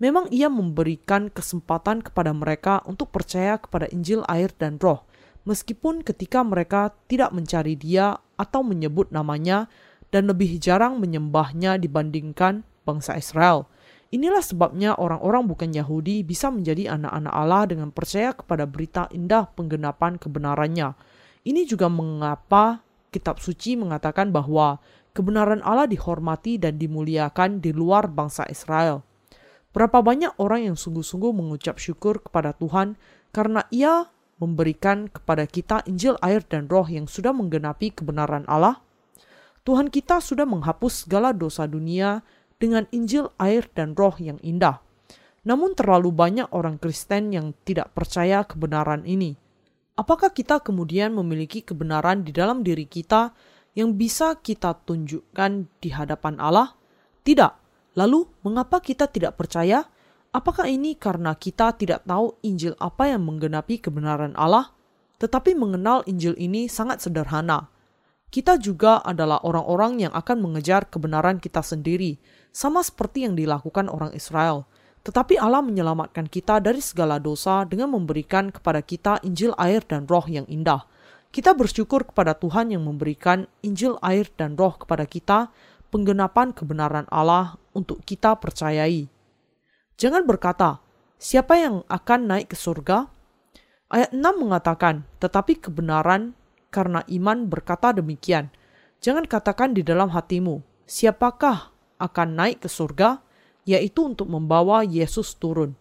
Memang 0.03 0.27
Ia 0.27 0.51
memberikan 0.51 1.31
kesempatan 1.31 2.03
kepada 2.03 2.35
mereka 2.35 2.83
untuk 2.83 3.15
percaya 3.15 3.55
kepada 3.55 3.87
Injil, 3.87 4.27
air, 4.27 4.51
dan 4.51 4.75
Roh, 4.83 5.07
meskipun 5.47 6.03
ketika 6.03 6.43
mereka 6.43 6.91
tidak 7.07 7.31
mencari 7.31 7.79
Dia 7.79 8.19
atau 8.35 8.67
menyebut 8.67 9.15
namanya 9.15 9.71
dan 10.11 10.27
lebih 10.27 10.59
jarang 10.59 10.99
menyembahnya 10.99 11.79
dibandingkan 11.79 12.67
bangsa 12.83 13.15
Israel. 13.15 13.71
Inilah 14.15 14.39
sebabnya 14.39 14.95
orang-orang 14.95 15.43
bukan 15.43 15.75
Yahudi 15.75 16.23
bisa 16.23 16.47
menjadi 16.47 16.95
anak-anak 16.95 17.33
Allah 17.35 17.63
dengan 17.67 17.89
percaya 17.91 18.31
kepada 18.31 18.63
berita 18.63 19.11
indah 19.11 19.51
penggenapan 19.51 20.15
kebenarannya 20.15 20.95
ini 21.45 21.61
juga 21.69 21.87
mengapa 21.87 22.81
kitab 23.13 23.37
suci 23.37 23.77
mengatakan 23.77 24.33
bahwa 24.33 24.81
kebenaran 25.13 25.61
Allah 25.61 25.85
dihormati 25.85 26.57
dan 26.57 26.81
dimuliakan 26.81 27.61
di 27.61 27.69
luar 27.69 28.09
bangsa 28.09 28.49
Israel. 28.49 29.05
Berapa 29.69 30.01
banyak 30.01 30.41
orang 30.41 30.73
yang 30.73 30.75
sungguh-sungguh 30.75 31.31
mengucap 31.31 31.77
syukur 31.77 32.19
kepada 32.19 32.57
Tuhan 32.57 32.97
karena 33.29 33.61
ia 33.69 34.09
memberikan 34.41 35.07
kepada 35.07 35.45
kita 35.45 35.85
Injil 35.85 36.17
air 36.19 36.43
dan 36.43 36.65
roh 36.65 36.89
yang 36.89 37.05
sudah 37.05 37.31
menggenapi 37.31 37.93
kebenaran 37.93 38.43
Allah? 38.49 38.81
Tuhan 39.61 39.93
kita 39.93 40.17
sudah 40.17 40.49
menghapus 40.49 41.05
segala 41.05 41.29
dosa 41.29 41.69
dunia 41.69 42.25
dengan 42.57 42.87
Injil 42.95 43.31
air 43.39 43.67
dan 43.75 43.93
roh 43.93 44.15
yang 44.19 44.39
indah. 44.41 44.79
Namun 45.45 45.77
terlalu 45.77 46.09
banyak 46.09 46.49
orang 46.55 46.81
Kristen 46.81 47.29
yang 47.29 47.53
tidak 47.67 47.93
percaya 47.93 48.41
kebenaran 48.43 49.05
ini. 49.05 49.37
Apakah 49.95 50.33
kita 50.33 50.59
kemudian 50.59 51.15
memiliki 51.15 51.63
kebenaran 51.63 52.25
di 52.25 52.35
dalam 52.35 52.65
diri 52.65 52.83
kita 52.83 53.31
yang 53.77 53.95
bisa 53.95 54.35
kita 54.41 54.75
tunjukkan 54.83 55.69
di 55.79 55.89
hadapan 55.93 56.41
Allah? 56.41 56.73
Tidak. 57.23 57.53
Lalu, 57.95 58.27
mengapa 58.43 58.83
kita 58.83 59.07
tidak 59.07 59.39
percaya? 59.39 59.87
Apakah 60.35 60.67
ini 60.67 60.99
karena 60.99 61.31
kita 61.31 61.71
tidak 61.79 62.03
tahu 62.03 62.35
Injil 62.43 62.75
apa 62.75 63.07
yang 63.07 63.23
menggenapi 63.23 63.79
kebenaran 63.79 64.35
Allah? 64.35 64.75
Tetapi 65.15 65.55
mengenal 65.55 66.03
Injil 66.11 66.35
ini 66.35 66.67
sangat 66.67 66.99
sederhana. 66.99 67.71
Kita 68.27 68.59
juga 68.59 68.99
adalah 68.99 69.39
orang-orang 69.47 70.03
yang 70.03 70.11
akan 70.11 70.43
mengejar 70.43 70.91
kebenaran 70.91 71.39
kita 71.39 71.63
sendiri, 71.63 72.19
sama 72.55 72.79
seperti 72.79 73.27
yang 73.27 73.35
dilakukan 73.35 73.91
orang 73.91 74.15
Israel. 74.15 74.63
Tetapi 75.03 75.35
Allah 75.35 75.59
menyelamatkan 75.59 76.31
kita 76.31 76.63
dari 76.63 76.79
segala 76.79 77.19
dosa 77.19 77.67
dengan 77.67 77.91
memberikan 77.91 78.47
kepada 78.47 78.79
kita 78.79 79.19
Injil 79.27 79.51
air 79.59 79.83
dan 79.83 80.07
roh 80.07 80.23
yang 80.23 80.47
indah. 80.47 80.87
Kita 81.35 81.51
bersyukur 81.51 82.07
kepada 82.07 82.31
Tuhan 82.31 82.71
yang 82.71 82.87
memberikan 82.87 83.43
Injil 83.59 83.99
air 83.99 84.31
dan 84.39 84.55
roh 84.55 84.71
kepada 84.71 85.03
kita, 85.03 85.51
penggenapan 85.91 86.55
kebenaran 86.55 87.03
Allah 87.11 87.59
untuk 87.75 87.99
kita 88.07 88.39
percayai. 88.39 89.11
Jangan 89.99 90.23
berkata, 90.23 90.79
siapa 91.19 91.59
yang 91.59 91.83
akan 91.91 92.19
naik 92.31 92.55
ke 92.55 92.57
surga? 92.57 93.11
Ayat 93.91 94.15
6 94.15 94.23
mengatakan, 94.41 95.03
tetapi 95.19 95.59
kebenaran 95.59 96.33
karena 96.71 97.03
iman 97.03 97.51
berkata 97.51 97.91
demikian. 97.91 98.47
Jangan 99.03 99.27
katakan 99.27 99.75
di 99.75 99.85
dalam 99.85 100.09
hatimu, 100.09 100.63
siapakah 100.87 101.74
akan 101.99 102.29
naik 102.35 102.65
ke 102.65 102.69
surga? 102.71 103.25
yaitu 103.65 104.05
untuk 104.05 104.29
membawa 104.29 104.85
Yesus 104.85 105.35
turun. 105.35 105.73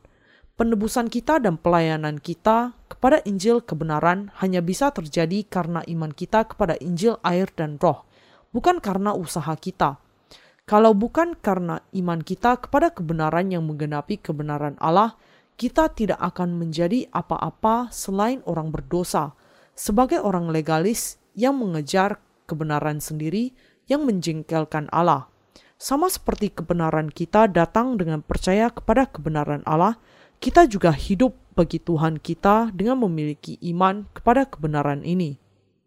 Penebusan 0.56 1.12
kita 1.12 1.38
dan 1.38 1.60
pelayanan 1.60 2.18
kita 2.18 2.72
kepada 2.88 3.20
Injil 3.28 3.60
kebenaran 3.60 4.32
hanya 4.40 4.64
bisa 4.64 4.90
terjadi 4.90 5.44
karena 5.46 5.84
iman 5.84 6.10
kita 6.10 6.48
kepada 6.48 6.80
Injil 6.80 7.20
air 7.20 7.50
dan 7.52 7.76
roh, 7.78 8.08
bukan 8.50 8.80
karena 8.80 9.12
usaha 9.12 9.52
kita. 9.54 10.00
Kalau 10.64 10.96
bukan 10.96 11.36
karena 11.36 11.84
iman 11.92 12.24
kita 12.24 12.56
kepada 12.56 12.88
kebenaran 12.88 13.52
yang 13.52 13.68
menggenapi 13.68 14.16
kebenaran 14.16 14.80
Allah, 14.80 15.18
kita 15.60 15.92
tidak 15.92 16.22
akan 16.22 16.56
menjadi 16.56 17.10
apa-apa 17.12 17.92
selain 17.92 18.40
orang 18.48 18.72
berdosa, 18.72 19.36
sebagai 19.76 20.22
orang 20.22 20.48
legalis 20.48 21.20
yang 21.36 21.58
mengejar 21.58 22.22
kebenaran 22.48 23.02
sendiri 23.02 23.52
yang 23.90 24.06
menjengkelkan 24.06 24.88
Allah. 24.88 25.33
Sama 25.84 26.08
seperti 26.08 26.48
kebenaran 26.48 27.12
kita 27.12 27.44
datang 27.44 28.00
dengan 28.00 28.24
percaya 28.24 28.72
kepada 28.72 29.04
kebenaran 29.04 29.60
Allah, 29.68 30.00
kita 30.40 30.64
juga 30.64 30.88
hidup 30.96 31.36
bagi 31.52 31.76
Tuhan 31.76 32.24
kita 32.24 32.72
dengan 32.72 33.04
memiliki 33.04 33.60
iman 33.68 34.08
kepada 34.16 34.48
kebenaran 34.48 35.04
ini. 35.04 35.36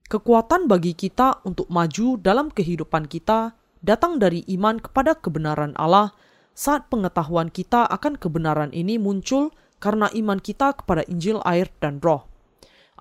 Kekuatan 0.06 0.70
bagi 0.70 0.94
kita 0.94 1.42
untuk 1.50 1.66
maju 1.74 2.14
dalam 2.22 2.54
kehidupan 2.54 3.10
kita 3.10 3.58
datang 3.82 4.22
dari 4.22 4.46
iman 4.54 4.78
kepada 4.78 5.18
kebenaran 5.18 5.74
Allah 5.74 6.14
saat 6.54 6.94
pengetahuan 6.94 7.50
kita 7.50 7.90
akan 7.90 8.22
kebenaran 8.22 8.70
ini 8.78 9.02
muncul 9.02 9.50
karena 9.82 10.14
iman 10.14 10.38
kita 10.38 10.78
kepada 10.78 11.10
Injil 11.10 11.42
air 11.42 11.74
dan 11.82 11.98
roh. 12.06 12.30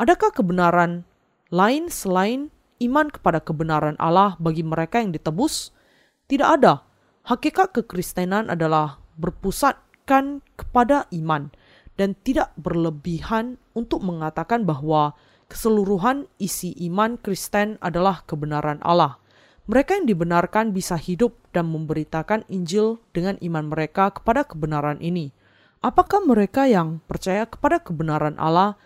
Adakah 0.00 0.32
kebenaran 0.32 1.04
lain 1.52 1.92
selain 1.92 2.48
iman 2.80 3.12
kepada 3.12 3.44
kebenaran 3.44 4.00
Allah 4.00 4.40
bagi 4.40 4.64
mereka 4.64 5.04
yang 5.04 5.12
ditebus? 5.12 5.76
Tidak 6.24 6.48
ada. 6.48 6.85
Hakikat 7.26 7.74
kekristenan 7.74 8.46
adalah 8.46 9.02
berpusatkan 9.18 10.46
kepada 10.54 11.10
iman 11.10 11.50
dan 11.98 12.14
tidak 12.22 12.54
berlebihan 12.54 13.58
untuk 13.74 13.98
mengatakan 14.06 14.62
bahwa 14.62 15.18
keseluruhan 15.50 16.30
isi 16.38 16.70
iman 16.86 17.18
Kristen 17.18 17.82
adalah 17.82 18.22
kebenaran 18.30 18.78
Allah. 18.86 19.18
Mereka 19.66 19.98
yang 19.98 20.06
dibenarkan 20.06 20.70
bisa 20.70 20.94
hidup 20.94 21.34
dan 21.50 21.66
memberitakan 21.66 22.46
Injil 22.46 23.02
dengan 23.10 23.34
iman 23.42 23.74
mereka 23.74 24.14
kepada 24.14 24.46
kebenaran 24.46 25.02
ini. 25.02 25.34
Apakah 25.82 26.22
mereka 26.22 26.70
yang 26.70 27.02
percaya 27.10 27.42
kepada 27.42 27.82
kebenaran 27.82 28.38
Allah 28.38 28.78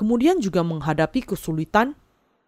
kemudian 0.00 0.40
juga 0.40 0.64
menghadapi 0.64 1.28
kesulitan? 1.28 1.92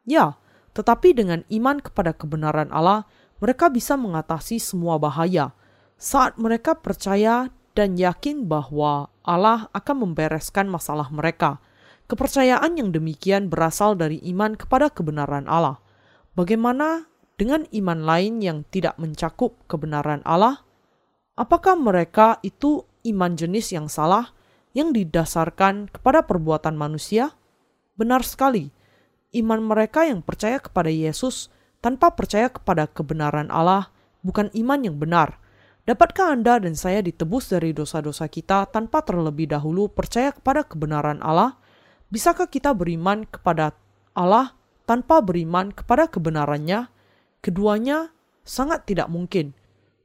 Ya, 0.08 0.40
tetapi 0.72 1.12
dengan 1.12 1.44
iman 1.52 1.84
kepada 1.84 2.16
kebenaran 2.16 2.72
Allah, 2.72 3.04
mereka 3.44 3.68
bisa 3.68 4.00
mengatasi 4.00 4.56
semua 4.56 4.96
bahaya 4.96 5.52
saat 6.00 6.40
mereka 6.40 6.80
percaya 6.80 7.52
dan 7.76 7.92
yakin 8.00 8.48
bahwa 8.48 9.12
Allah 9.20 9.68
akan 9.76 10.08
membereskan 10.08 10.64
masalah 10.64 11.12
mereka. 11.12 11.60
Kepercayaan 12.08 12.80
yang 12.80 12.88
demikian 12.88 13.52
berasal 13.52 14.00
dari 14.00 14.16
iman 14.32 14.56
kepada 14.56 14.88
kebenaran 14.88 15.44
Allah. 15.44 15.76
Bagaimana 16.32 17.04
dengan 17.36 17.68
iman 17.68 18.00
lain 18.08 18.40
yang 18.40 18.64
tidak 18.72 18.96
mencakup 18.96 19.60
kebenaran 19.68 20.24
Allah? 20.24 20.64
Apakah 21.36 21.76
mereka 21.76 22.40
itu 22.40 22.88
iman 23.04 23.36
jenis 23.36 23.76
yang 23.76 23.92
salah 23.92 24.32
yang 24.72 24.96
didasarkan 24.96 25.92
kepada 25.92 26.24
perbuatan 26.24 26.80
manusia? 26.80 27.36
Benar 28.00 28.24
sekali, 28.24 28.72
iman 29.36 29.60
mereka 29.60 30.08
yang 30.08 30.24
percaya 30.24 30.56
kepada 30.64 30.88
Yesus 30.88 31.52
tanpa 31.84 32.16
percaya 32.16 32.48
kepada 32.48 32.88
kebenaran 32.88 33.52
Allah 33.52 33.92
bukan 34.24 34.48
iman 34.56 34.80
yang 34.80 34.96
benar. 34.96 35.36
Dapatkah 35.84 36.32
Anda 36.32 36.56
dan 36.56 36.72
saya 36.72 37.04
ditebus 37.04 37.52
dari 37.52 37.76
dosa-dosa 37.76 38.24
kita 38.32 38.64
tanpa 38.72 39.04
terlebih 39.04 39.52
dahulu 39.52 39.92
percaya 39.92 40.32
kepada 40.32 40.64
kebenaran 40.64 41.20
Allah? 41.20 41.60
Bisakah 42.08 42.48
kita 42.48 42.72
beriman 42.72 43.28
kepada 43.28 43.76
Allah 44.16 44.56
tanpa 44.88 45.20
beriman 45.20 45.76
kepada 45.76 46.08
kebenarannya? 46.08 46.88
Keduanya 47.44 48.16
sangat 48.48 48.88
tidak 48.88 49.12
mungkin. 49.12 49.52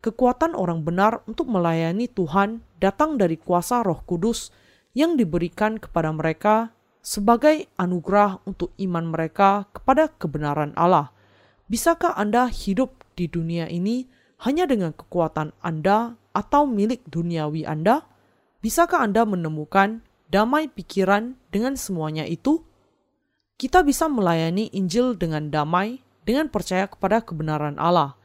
Kekuatan 0.03 0.59
orang 0.59 0.83
benar 0.83 1.23
untuk 1.31 1.47
melayani 1.47 2.11
Tuhan 2.11 2.59
datang 2.83 3.15
dari 3.15 3.39
kuasa 3.39 3.87
Roh 3.87 4.03
Kudus 4.03 4.51
yang 4.91 5.15
diberikan 5.15 5.79
kepada 5.79 6.11
mereka 6.11 6.75
sebagai 6.99 7.71
anugerah 7.79 8.43
untuk 8.43 8.75
iman 8.75 9.15
mereka 9.15 9.71
kepada 9.71 10.11
kebenaran 10.11 10.75
Allah. 10.75 11.15
Bisakah 11.69 12.17
Anda 12.17 12.49
hidup 12.49 13.05
di 13.13 13.29
dunia 13.29 13.69
ini 13.69 14.09
hanya 14.41 14.65
dengan 14.65 14.89
kekuatan 14.89 15.53
Anda 15.61 16.17
atau 16.33 16.65
milik 16.65 17.05
duniawi 17.05 17.61
Anda? 17.61 18.09
Bisakah 18.65 19.05
Anda 19.05 19.21
menemukan 19.21 20.01
damai 20.33 20.73
pikiran 20.73 21.37
dengan 21.53 21.77
semuanya 21.77 22.25
itu? 22.25 22.65
Kita 23.53 23.85
bisa 23.85 24.09
melayani 24.09 24.73
Injil 24.73 25.13
dengan 25.13 25.53
damai 25.53 26.01
dengan 26.25 26.49
percaya 26.49 26.89
kepada 26.89 27.21
kebenaran 27.21 27.77
Allah. 27.77 28.17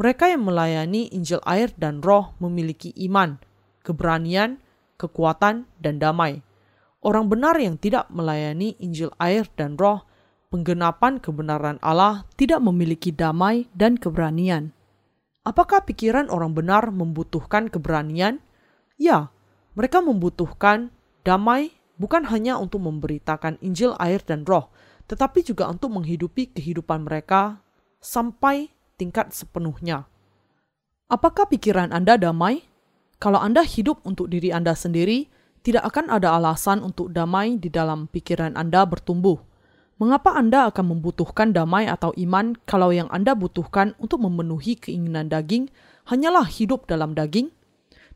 Mereka 0.00 0.32
yang 0.32 0.48
melayani 0.48 1.12
Injil 1.12 1.44
air 1.44 1.76
dan 1.76 2.00
roh 2.00 2.32
memiliki 2.40 2.96
iman, 3.04 3.36
keberanian, 3.84 4.56
kekuatan, 4.96 5.68
dan 5.84 6.00
damai. 6.00 6.40
Orang 7.04 7.28
benar 7.28 7.60
yang 7.60 7.76
tidak 7.76 8.08
melayani 8.08 8.72
Injil 8.80 9.12
air 9.20 9.44
dan 9.52 9.76
roh, 9.76 10.08
penggenapan 10.56 11.20
kebenaran 11.20 11.76
Allah 11.84 12.24
tidak 12.40 12.64
memiliki 12.64 13.12
damai 13.12 13.68
dan 13.76 14.00
keberanian. 14.00 14.72
Apakah 15.44 15.84
pikiran 15.84 16.32
orang 16.32 16.56
benar 16.56 16.88
membutuhkan 16.88 17.68
keberanian? 17.68 18.40
Ya, 18.96 19.28
mereka 19.76 20.00
membutuhkan 20.00 20.88
damai 21.28 21.76
bukan 22.00 22.24
hanya 22.32 22.56
untuk 22.56 22.88
memberitakan 22.88 23.60
Injil 23.60 23.92
air 24.00 24.24
dan 24.24 24.48
roh, 24.48 24.72
tetapi 25.04 25.44
juga 25.44 25.68
untuk 25.68 25.92
menghidupi 25.92 26.56
kehidupan 26.56 27.04
mereka 27.04 27.60
sampai 28.00 28.72
tingkat 28.96 29.36
sepenuhnya. 29.36 30.08
Apakah 31.12 31.52
pikiran 31.52 31.92
Anda 31.92 32.16
damai? 32.16 32.64
Kalau 33.20 33.44
Anda 33.44 33.60
hidup 33.60 34.00
untuk 34.08 34.32
diri 34.32 34.56
Anda 34.56 34.72
sendiri, 34.72 35.28
tidak 35.60 35.92
akan 35.92 36.16
ada 36.16 36.32
alasan 36.32 36.80
untuk 36.80 37.12
damai 37.12 37.60
di 37.60 37.68
dalam 37.68 38.08
pikiran 38.08 38.56
Anda 38.56 38.88
bertumbuh. 38.88 39.55
Mengapa 39.96 40.36
Anda 40.36 40.68
akan 40.68 40.92
membutuhkan 40.92 41.56
damai 41.56 41.88
atau 41.88 42.12
iman 42.20 42.52
kalau 42.68 42.92
yang 42.92 43.08
Anda 43.08 43.32
butuhkan 43.32 43.96
untuk 43.96 44.28
memenuhi 44.28 44.76
keinginan 44.76 45.32
daging 45.32 45.72
hanyalah 46.12 46.44
hidup 46.44 46.84
dalam 46.84 47.16
daging? 47.16 47.48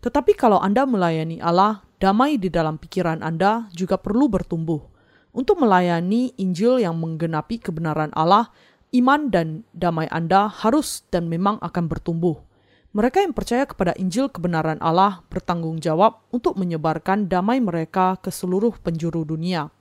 Tetapi 0.04 0.36
kalau 0.36 0.60
Anda 0.60 0.84
melayani 0.84 1.40
Allah, 1.40 1.80
damai 1.96 2.36
di 2.36 2.52
dalam 2.52 2.76
pikiran 2.76 3.24
Anda 3.24 3.72
juga 3.72 3.96
perlu 3.96 4.28
bertumbuh. 4.28 4.92
Untuk 5.32 5.56
melayani 5.56 6.36
Injil 6.36 6.84
yang 6.84 7.00
menggenapi 7.00 7.56
kebenaran 7.56 8.12
Allah, 8.12 8.52
iman 8.92 9.32
dan 9.32 9.64
damai 9.72 10.04
Anda 10.12 10.52
harus 10.52 11.08
dan 11.08 11.32
memang 11.32 11.64
akan 11.64 11.88
bertumbuh. 11.88 12.44
Mereka 12.92 13.24
yang 13.24 13.32
percaya 13.32 13.64
kepada 13.64 13.96
Injil 13.96 14.28
kebenaran 14.28 14.76
Allah 14.84 15.24
bertanggung 15.32 15.80
jawab 15.80 16.28
untuk 16.28 16.60
menyebarkan 16.60 17.24
damai 17.24 17.56
mereka 17.56 18.20
ke 18.20 18.28
seluruh 18.28 18.76
penjuru 18.84 19.24
dunia. 19.24 19.72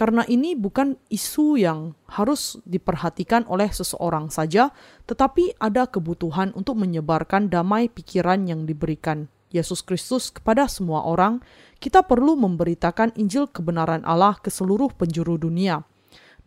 Karena 0.00 0.24
ini 0.24 0.56
bukan 0.56 0.96
isu 1.12 1.60
yang 1.60 1.92
harus 2.08 2.56
diperhatikan 2.64 3.44
oleh 3.44 3.68
seseorang 3.68 4.32
saja, 4.32 4.72
tetapi 5.04 5.60
ada 5.60 5.84
kebutuhan 5.84 6.56
untuk 6.56 6.80
menyebarkan 6.80 7.52
damai 7.52 7.92
pikiran 7.92 8.48
yang 8.48 8.64
diberikan 8.64 9.28
Yesus 9.52 9.84
Kristus 9.84 10.32
kepada 10.32 10.64
semua 10.72 11.04
orang, 11.04 11.44
kita 11.84 12.00
perlu 12.00 12.32
memberitakan 12.32 13.12
Injil 13.20 13.44
kebenaran 13.52 14.00
Allah 14.08 14.40
ke 14.40 14.48
seluruh 14.48 14.88
penjuru 14.96 15.36
dunia. 15.36 15.84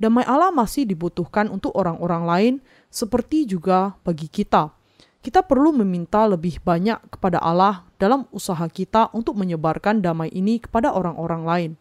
Damai 0.01 0.25
Allah 0.25 0.49
masih 0.49 0.89
dibutuhkan 0.89 1.45
untuk 1.53 1.77
orang-orang 1.77 2.23
lain, 2.25 2.53
seperti 2.89 3.45
juga 3.45 3.93
bagi 4.01 4.33
kita. 4.33 4.73
Kita 5.21 5.45
perlu 5.45 5.77
meminta 5.77 6.25
lebih 6.25 6.57
banyak 6.65 6.99
kepada 7.13 7.37
Allah 7.37 7.85
dalam 8.01 8.25
usaha 8.33 8.65
kita 8.65 9.13
untuk 9.13 9.37
menyebarkan 9.37 10.01
damai 10.01 10.33
ini 10.33 10.57
kepada 10.57 10.89
orang-orang 10.89 11.43
lain. 11.45 11.71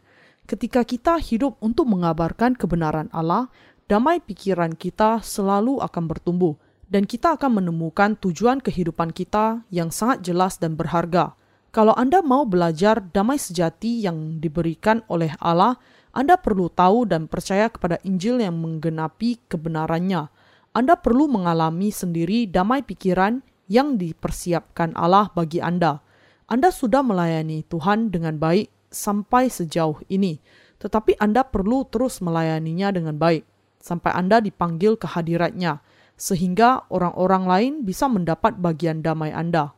Ketika 0.43 0.83
kita 0.83 1.23
hidup 1.23 1.55
untuk 1.63 1.87
mengabarkan 1.87 2.59
kebenaran 2.59 3.07
Allah, 3.15 3.47
damai 3.87 4.19
pikiran 4.19 4.75
kita 4.75 5.23
selalu 5.23 5.79
akan 5.79 6.05
bertumbuh 6.11 6.59
dan 6.91 7.07
kita 7.09 7.41
akan 7.41 7.63
menemukan 7.63 8.19
tujuan 8.21 8.61
kehidupan 8.61 9.15
kita 9.17 9.65
yang 9.73 9.89
sangat 9.89 10.27
jelas 10.27 10.59
dan 10.59 10.77
berharga. 10.77 11.33
Kalau 11.73 11.97
Anda 11.97 12.21
mau 12.21 12.45
belajar 12.45 13.01
damai 13.01 13.41
sejati 13.41 14.05
yang 14.05 14.45
diberikan 14.45 15.01
oleh 15.09 15.33
Allah, 15.41 15.81
Anda 16.13 16.37
perlu 16.37 16.69
tahu 16.69 17.09
dan 17.09 17.33
percaya 17.33 17.73
kepada 17.73 17.97
Injil 18.05 18.45
yang 18.45 18.61
menggenapi 18.61 19.41
kebenarannya. 19.49 20.29
Anda 20.77 21.01
perlu 21.01 21.33
mengalami 21.33 21.89
sendiri 21.89 22.45
damai 22.45 22.85
pikiran 22.85 23.41
yang 23.73 23.97
dipersiapkan 23.97 24.93
Allah 24.93 25.33
bagi 25.33 25.65
Anda. 25.65 26.05
Anda 26.45 26.69
sudah 26.69 27.01
melayani 27.01 27.65
Tuhan 27.65 28.13
dengan 28.13 28.37
baik 28.37 28.69
sampai 28.93 29.49
sejauh 29.49 29.99
ini, 30.13 30.39
tetapi 30.79 31.17
Anda 31.19 31.43
perlu 31.43 31.89
terus 31.89 32.21
melayaninya 32.21 32.93
dengan 32.93 33.17
baik 33.19 33.43
sampai 33.83 34.15
Anda 34.15 34.39
dipanggil 34.39 34.95
ke 34.95 35.11
hadiratnya 35.11 35.83
sehingga 36.15 36.87
orang-orang 36.87 37.45
lain 37.51 37.73
bisa 37.83 38.07
mendapat 38.07 38.55
bagian 38.63 39.03
damai 39.03 39.35
Anda. 39.35 39.75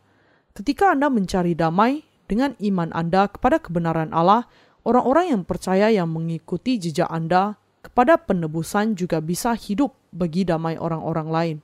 Ketika 0.53 0.93
Anda 0.93 1.09
mencari 1.09 1.57
damai 1.57 2.05
dengan 2.29 2.53
iman 2.61 2.93
Anda 2.93 3.33
kepada 3.33 3.59
kebenaran 3.65 4.13
Allah, 4.13 4.45
orang-orang 4.85 5.33
yang 5.33 5.43
percaya 5.49 5.89
yang 5.89 6.13
mengikuti 6.13 6.77
jejak 6.77 7.09
Anda 7.09 7.57
kepada 7.81 8.21
penebusan 8.21 8.97
juga 8.97 9.25
bisa 9.25 9.57
hidup 9.57 9.97
bagi 10.13 10.45
damai 10.45 10.77
orang-orang 10.77 11.29
lain. 11.29 11.57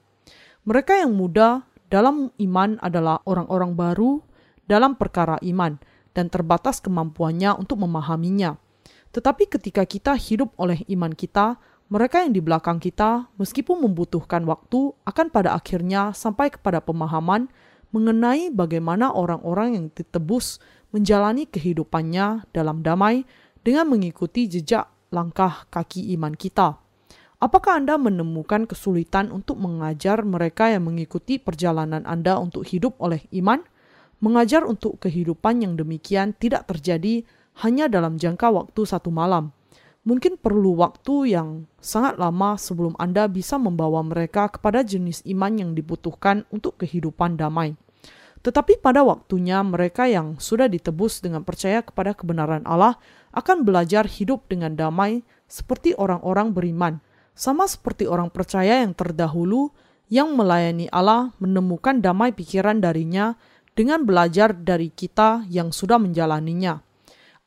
Mereka 0.64 1.00
yang 1.00 1.16
muda 1.16 1.64
dalam 1.88 2.32
iman 2.36 2.76
adalah 2.80 3.20
orang-orang 3.24 3.72
baru 3.76 4.20
dalam 4.68 4.94
perkara 4.94 5.40
iman 5.42 5.80
dan 6.20 6.28
terbatas 6.28 6.84
kemampuannya 6.84 7.56
untuk 7.56 7.80
memahaminya. 7.80 8.60
Tetapi 9.16 9.48
ketika 9.48 9.88
kita 9.88 10.12
hidup 10.20 10.52
oleh 10.60 10.84
iman 10.92 11.16
kita, 11.16 11.56
mereka 11.88 12.20
yang 12.22 12.36
di 12.36 12.44
belakang 12.44 12.76
kita, 12.78 13.32
meskipun 13.40 13.80
membutuhkan 13.80 14.44
waktu, 14.44 14.92
akan 15.08 15.26
pada 15.32 15.56
akhirnya 15.56 16.12
sampai 16.12 16.52
kepada 16.52 16.84
pemahaman 16.84 17.48
mengenai 17.90 18.54
bagaimana 18.54 19.10
orang-orang 19.10 19.74
yang 19.74 19.86
ditebus 19.90 20.62
menjalani 20.94 21.48
kehidupannya 21.48 22.46
dalam 22.54 22.86
damai 22.86 23.26
dengan 23.66 23.90
mengikuti 23.90 24.46
jejak 24.46 24.86
langkah 25.10 25.66
kaki 25.72 26.14
iman 26.14 26.38
kita. 26.38 26.78
Apakah 27.40 27.80
Anda 27.80 27.96
menemukan 27.96 28.68
kesulitan 28.68 29.32
untuk 29.32 29.58
mengajar 29.58 30.22
mereka 30.22 30.68
yang 30.68 30.86
mengikuti 30.86 31.40
perjalanan 31.40 32.04
Anda 32.04 32.36
untuk 32.36 32.68
hidup 32.68 33.00
oleh 33.00 33.24
iman? 33.32 33.64
Mengajar 34.20 34.68
untuk 34.68 35.00
kehidupan 35.00 35.64
yang 35.64 35.74
demikian 35.80 36.36
tidak 36.36 36.68
terjadi 36.68 37.24
hanya 37.64 37.88
dalam 37.88 38.20
jangka 38.20 38.52
waktu 38.52 38.84
satu 38.84 39.08
malam 39.08 39.52
mungkin 40.00 40.40
perlu 40.40 40.80
waktu 40.80 41.36
yang 41.36 41.68
sangat 41.80 42.16
lama 42.16 42.56
sebelum 42.56 42.96
Anda 42.96 43.28
bisa 43.28 43.60
membawa 43.60 44.00
mereka 44.00 44.48
kepada 44.48 44.80
jenis 44.80 45.20
iman 45.28 45.52
yang 45.60 45.70
dibutuhkan 45.76 46.48
untuk 46.48 46.80
kehidupan 46.80 47.36
damai. 47.36 47.76
Tetapi 48.40 48.80
pada 48.80 49.04
waktunya 49.04 49.60
mereka 49.60 50.08
yang 50.08 50.40
sudah 50.40 50.64
ditebus 50.64 51.20
dengan 51.20 51.44
percaya 51.44 51.84
kepada 51.84 52.16
kebenaran 52.16 52.64
Allah 52.64 52.96
akan 53.36 53.68
belajar 53.68 54.08
hidup 54.08 54.48
dengan 54.48 54.72
damai 54.72 55.20
seperti 55.44 55.92
orang-orang 55.92 56.56
beriman, 56.56 57.04
sama 57.36 57.68
seperti 57.68 58.08
orang 58.08 58.32
percaya 58.32 58.80
yang 58.80 58.96
terdahulu 58.96 59.68
yang 60.08 60.32
melayani 60.32 60.88
Allah 60.88 61.36
menemukan 61.36 62.00
damai 62.00 62.32
pikiran 62.32 62.80
darinya 62.80 63.36
dengan 63.80 64.04
belajar 64.04 64.52
dari 64.52 64.92
kita 64.92 65.48
yang 65.48 65.72
sudah 65.72 65.96
menjalaninya. 65.96 66.84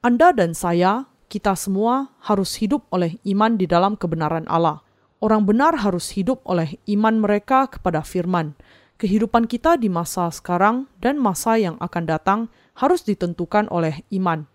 Anda 0.02 0.34
dan 0.34 0.58
saya 0.58 1.06
kita 1.30 1.54
semua 1.54 2.10
harus 2.26 2.58
hidup 2.58 2.90
oleh 2.90 3.22
iman 3.30 3.54
di 3.54 3.70
dalam 3.70 3.94
kebenaran 3.94 4.50
Allah. 4.50 4.82
Orang 5.22 5.46
benar 5.46 5.78
harus 5.86 6.10
hidup 6.18 6.42
oleh 6.50 6.82
iman 6.90 7.22
mereka 7.22 7.70
kepada 7.70 8.02
firman. 8.02 8.58
Kehidupan 8.98 9.46
kita 9.46 9.78
di 9.78 9.94
masa 9.94 10.34
sekarang 10.34 10.90
dan 10.98 11.22
masa 11.22 11.62
yang 11.62 11.78
akan 11.78 12.04
datang 12.10 12.40
harus 12.82 13.06
ditentukan 13.06 13.70
oleh 13.70 14.02
iman. 14.18 14.50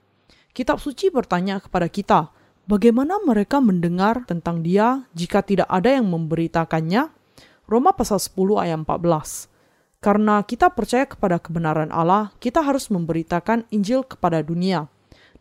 Kitab 0.50 0.82
suci 0.82 1.14
bertanya 1.14 1.62
kepada 1.62 1.86
kita, 1.86 2.34
bagaimana 2.66 3.22
mereka 3.22 3.62
mendengar 3.62 4.26
tentang 4.26 4.66
dia 4.66 5.06
jika 5.14 5.46
tidak 5.46 5.70
ada 5.70 5.94
yang 5.94 6.10
memberitakannya? 6.10 7.06
Roma 7.70 7.94
pasal 7.94 8.18
10 8.18 8.66
ayat 8.66 8.82
14. 8.82 9.57
Karena 9.98 10.46
kita 10.46 10.70
percaya 10.70 11.10
kepada 11.10 11.42
kebenaran 11.42 11.90
Allah, 11.90 12.30
kita 12.38 12.62
harus 12.62 12.86
memberitakan 12.86 13.66
Injil 13.74 14.06
kepada 14.06 14.38
dunia. 14.46 14.86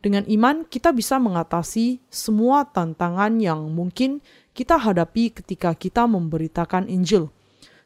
Dengan 0.01 0.25
iman, 0.25 0.65
kita 0.65 0.89
bisa 0.93 1.21
mengatasi 1.21 2.01
semua 2.09 2.65
tantangan 2.65 3.37
yang 3.37 3.69
mungkin 3.69 4.21
kita 4.57 4.81
hadapi 4.81 5.29
ketika 5.29 5.77
kita 5.77 6.09
memberitakan 6.09 6.89
Injil. 6.89 7.29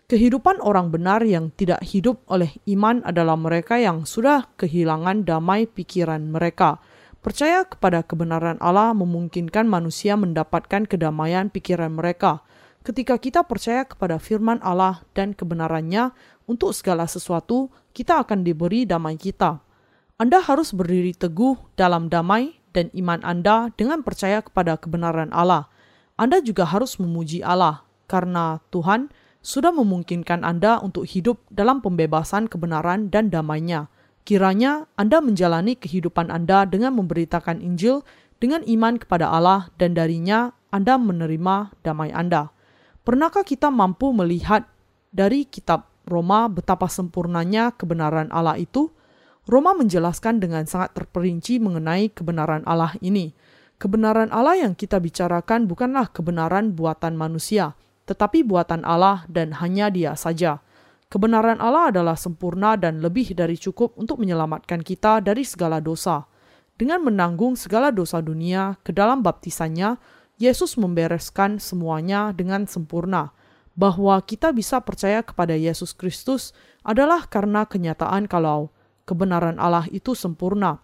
Kehidupan 0.07 0.59
orang 0.59 0.91
benar 0.91 1.23
yang 1.23 1.55
tidak 1.55 1.83
hidup 1.87 2.19
oleh 2.27 2.51
iman 2.67 2.99
adalah 3.07 3.39
mereka 3.39 3.79
yang 3.79 4.03
sudah 4.03 4.47
kehilangan 4.59 5.23
damai 5.23 5.67
pikiran 5.67 6.23
mereka. 6.27 6.83
Percaya 7.23 7.63
kepada 7.63 8.03
kebenaran 8.03 8.59
Allah 8.59 8.91
memungkinkan 8.91 9.67
manusia 9.67 10.19
mendapatkan 10.19 10.83
kedamaian 10.83 11.47
pikiran 11.47 11.95
mereka. 11.95 12.43
Ketika 12.81 13.21
kita 13.21 13.45
percaya 13.45 13.85
kepada 13.85 14.17
firman 14.17 14.57
Allah 14.65 15.05
dan 15.13 15.37
kebenarannya, 15.37 16.13
untuk 16.51 16.75
segala 16.75 17.07
sesuatu 17.07 17.71
kita 17.95 18.27
akan 18.27 18.43
diberi 18.43 18.83
damai 18.83 19.15
kita. 19.15 19.63
Anda 20.19 20.43
harus 20.43 20.75
berdiri 20.75 21.15
teguh 21.15 21.55
dalam 21.79 22.11
damai 22.11 22.59
dan 22.75 22.91
iman 22.93 23.23
Anda 23.23 23.71
dengan 23.73 24.03
percaya 24.03 24.43
kepada 24.43 24.75
kebenaran 24.75 25.31
Allah. 25.33 25.71
Anda 26.19 26.43
juga 26.43 26.67
harus 26.67 26.99
memuji 27.01 27.41
Allah 27.41 27.81
karena 28.05 28.61
Tuhan 28.69 29.09
sudah 29.41 29.73
memungkinkan 29.73 30.45
Anda 30.45 30.77
untuk 30.77 31.09
hidup 31.09 31.41
dalam 31.49 31.81
pembebasan 31.81 32.45
kebenaran 32.45 33.09
dan 33.09 33.33
damainya. 33.33 33.89
Kiranya 34.21 34.85
Anda 34.93 35.17
menjalani 35.17 35.73
kehidupan 35.73 36.29
Anda 36.29 36.69
dengan 36.69 36.93
memberitakan 37.01 37.57
Injil 37.65 38.05
dengan 38.37 38.61
iman 38.69 39.01
kepada 39.01 39.33
Allah 39.33 39.73
dan 39.81 39.97
darinya 39.97 40.53
Anda 40.69 41.01
menerima 41.01 41.73
damai 41.81 42.13
Anda. 42.13 42.53
Pernahkah 43.01 43.41
kita 43.41 43.73
mampu 43.73 44.13
melihat 44.13 44.69
dari 45.09 45.49
kitab 45.49 45.89
Roma 46.05 46.45
betapa 46.45 46.85
sempurnanya 46.85 47.73
kebenaran 47.73 48.29
Allah 48.29 48.61
itu? 48.61 48.93
Roma 49.49 49.73
menjelaskan 49.73 50.37
dengan 50.37 50.69
sangat 50.69 50.93
terperinci 50.93 51.57
mengenai 51.57 52.13
kebenaran 52.13 52.61
Allah 52.69 52.93
ini. 53.01 53.33
Kebenaran 53.81 54.29
Allah 54.29 54.61
yang 54.61 54.77
kita 54.77 55.01
bicarakan 55.01 55.65
bukanlah 55.65 56.13
kebenaran 56.13 56.77
buatan 56.77 57.17
manusia, 57.17 57.73
tetapi 58.05 58.45
buatan 58.45 58.85
Allah 58.85 59.25
dan 59.25 59.57
hanya 59.57 59.89
Dia 59.89 60.13
saja. 60.13 60.61
Kebenaran 61.09 61.57
Allah 61.57 61.89
adalah 61.89 62.13
sempurna 62.13 62.77
dan 62.77 63.01
lebih 63.01 63.33
dari 63.33 63.57
cukup 63.57 63.97
untuk 63.97 64.21
menyelamatkan 64.21 64.85
kita 64.85 65.25
dari 65.25 65.41
segala 65.41 65.81
dosa. 65.81 66.29
Dengan 66.77 67.01
menanggung 67.01 67.57
segala 67.57 67.89
dosa 67.89 68.21
dunia 68.21 68.77
ke 68.85 68.93
dalam 68.93 69.25
baptisannya, 69.25 69.97
Yesus 70.41 70.73
membereskan 70.73 71.61
semuanya 71.61 72.33
dengan 72.33 72.65
sempurna. 72.65 73.29
Bahwa 73.77 74.17
kita 74.25 74.49
bisa 74.49 74.81
percaya 74.81 75.21
kepada 75.21 75.53
Yesus 75.53 75.93
Kristus 75.93 76.57
adalah 76.81 77.29
karena 77.29 77.69
kenyataan 77.69 78.25
kalau 78.25 78.73
kebenaran 79.05 79.61
Allah 79.61 79.85
itu 79.93 80.17
sempurna. 80.17 80.81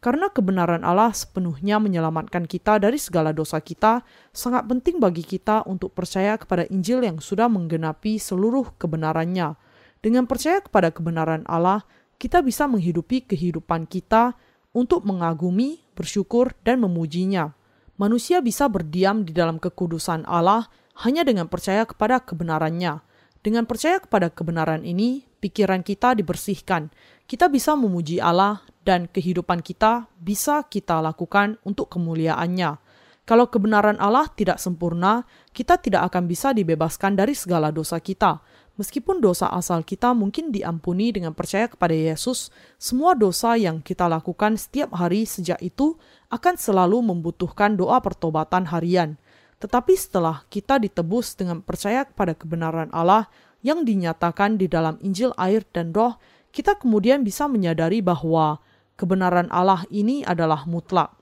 Karena 0.00 0.32
kebenaran 0.32 0.80
Allah 0.80 1.12
sepenuhnya 1.12 1.76
menyelamatkan 1.76 2.48
kita 2.48 2.80
dari 2.80 2.96
segala 2.96 3.36
dosa 3.36 3.60
kita, 3.60 4.00
sangat 4.32 4.64
penting 4.64 4.96
bagi 4.96 5.20
kita 5.20 5.66
untuk 5.68 5.92
percaya 5.92 6.40
kepada 6.40 6.64
Injil 6.72 7.04
yang 7.04 7.20
sudah 7.20 7.52
menggenapi 7.52 8.16
seluruh 8.16 8.78
kebenarannya. 8.80 9.60
Dengan 10.00 10.24
percaya 10.24 10.64
kepada 10.64 10.88
kebenaran 10.88 11.44
Allah, 11.44 11.84
kita 12.16 12.40
bisa 12.40 12.64
menghidupi 12.64 13.28
kehidupan 13.28 13.84
kita 13.84 14.32
untuk 14.72 15.04
mengagumi, 15.04 15.84
bersyukur, 15.92 16.56
dan 16.64 16.80
memujinya. 16.80 17.59
Manusia 18.00 18.40
bisa 18.40 18.64
berdiam 18.64 19.28
di 19.28 19.36
dalam 19.36 19.60
kekudusan 19.60 20.24
Allah 20.24 20.72
hanya 21.04 21.20
dengan 21.20 21.52
percaya 21.52 21.84
kepada 21.84 22.24
kebenarannya. 22.24 23.04
Dengan 23.44 23.68
percaya 23.68 24.00
kepada 24.00 24.32
kebenaran 24.32 24.88
ini, 24.88 25.28
pikiran 25.36 25.84
kita 25.84 26.16
dibersihkan, 26.16 26.88
kita 27.28 27.52
bisa 27.52 27.76
memuji 27.76 28.16
Allah 28.16 28.64
dan 28.88 29.04
kehidupan 29.04 29.60
kita 29.60 30.08
bisa 30.16 30.64
kita 30.64 31.04
lakukan 31.04 31.60
untuk 31.60 31.92
kemuliaannya. 31.92 32.80
Kalau 33.28 33.52
kebenaran 33.52 34.00
Allah 34.00 34.32
tidak 34.32 34.56
sempurna, 34.56 35.28
kita 35.52 35.76
tidak 35.76 36.08
akan 36.08 36.24
bisa 36.24 36.56
dibebaskan 36.56 37.20
dari 37.20 37.36
segala 37.36 37.68
dosa 37.68 38.00
kita. 38.00 38.40
Meskipun 38.80 39.20
dosa 39.20 39.52
asal 39.52 39.84
kita 39.84 40.16
mungkin 40.16 40.48
diampuni 40.48 41.12
dengan 41.12 41.36
percaya 41.36 41.68
kepada 41.68 41.92
Yesus, 41.92 42.48
semua 42.80 43.12
dosa 43.12 43.60
yang 43.60 43.84
kita 43.84 44.08
lakukan 44.08 44.56
setiap 44.56 44.96
hari 44.96 45.28
sejak 45.28 45.60
itu 45.60 46.00
akan 46.30 46.54
selalu 46.54 47.02
membutuhkan 47.02 47.74
doa 47.74 47.98
pertobatan 47.98 48.70
harian. 48.70 49.18
Tetapi 49.60 49.92
setelah 49.98 50.46
kita 50.48 50.80
ditebus 50.80 51.36
dengan 51.36 51.60
percaya 51.60 52.06
kepada 52.08 52.32
kebenaran 52.32 52.88
Allah 52.94 53.28
yang 53.60 53.84
dinyatakan 53.84 54.56
di 54.56 54.70
dalam 54.70 54.96
Injil 55.04 55.36
air 55.36 55.66
dan 55.74 55.92
roh, 55.92 56.16
kita 56.48 56.80
kemudian 56.80 57.20
bisa 57.20 57.44
menyadari 57.44 58.00
bahwa 58.00 58.62
kebenaran 58.96 59.52
Allah 59.52 59.84
ini 59.92 60.24
adalah 60.24 60.64
mutlak. 60.64 61.12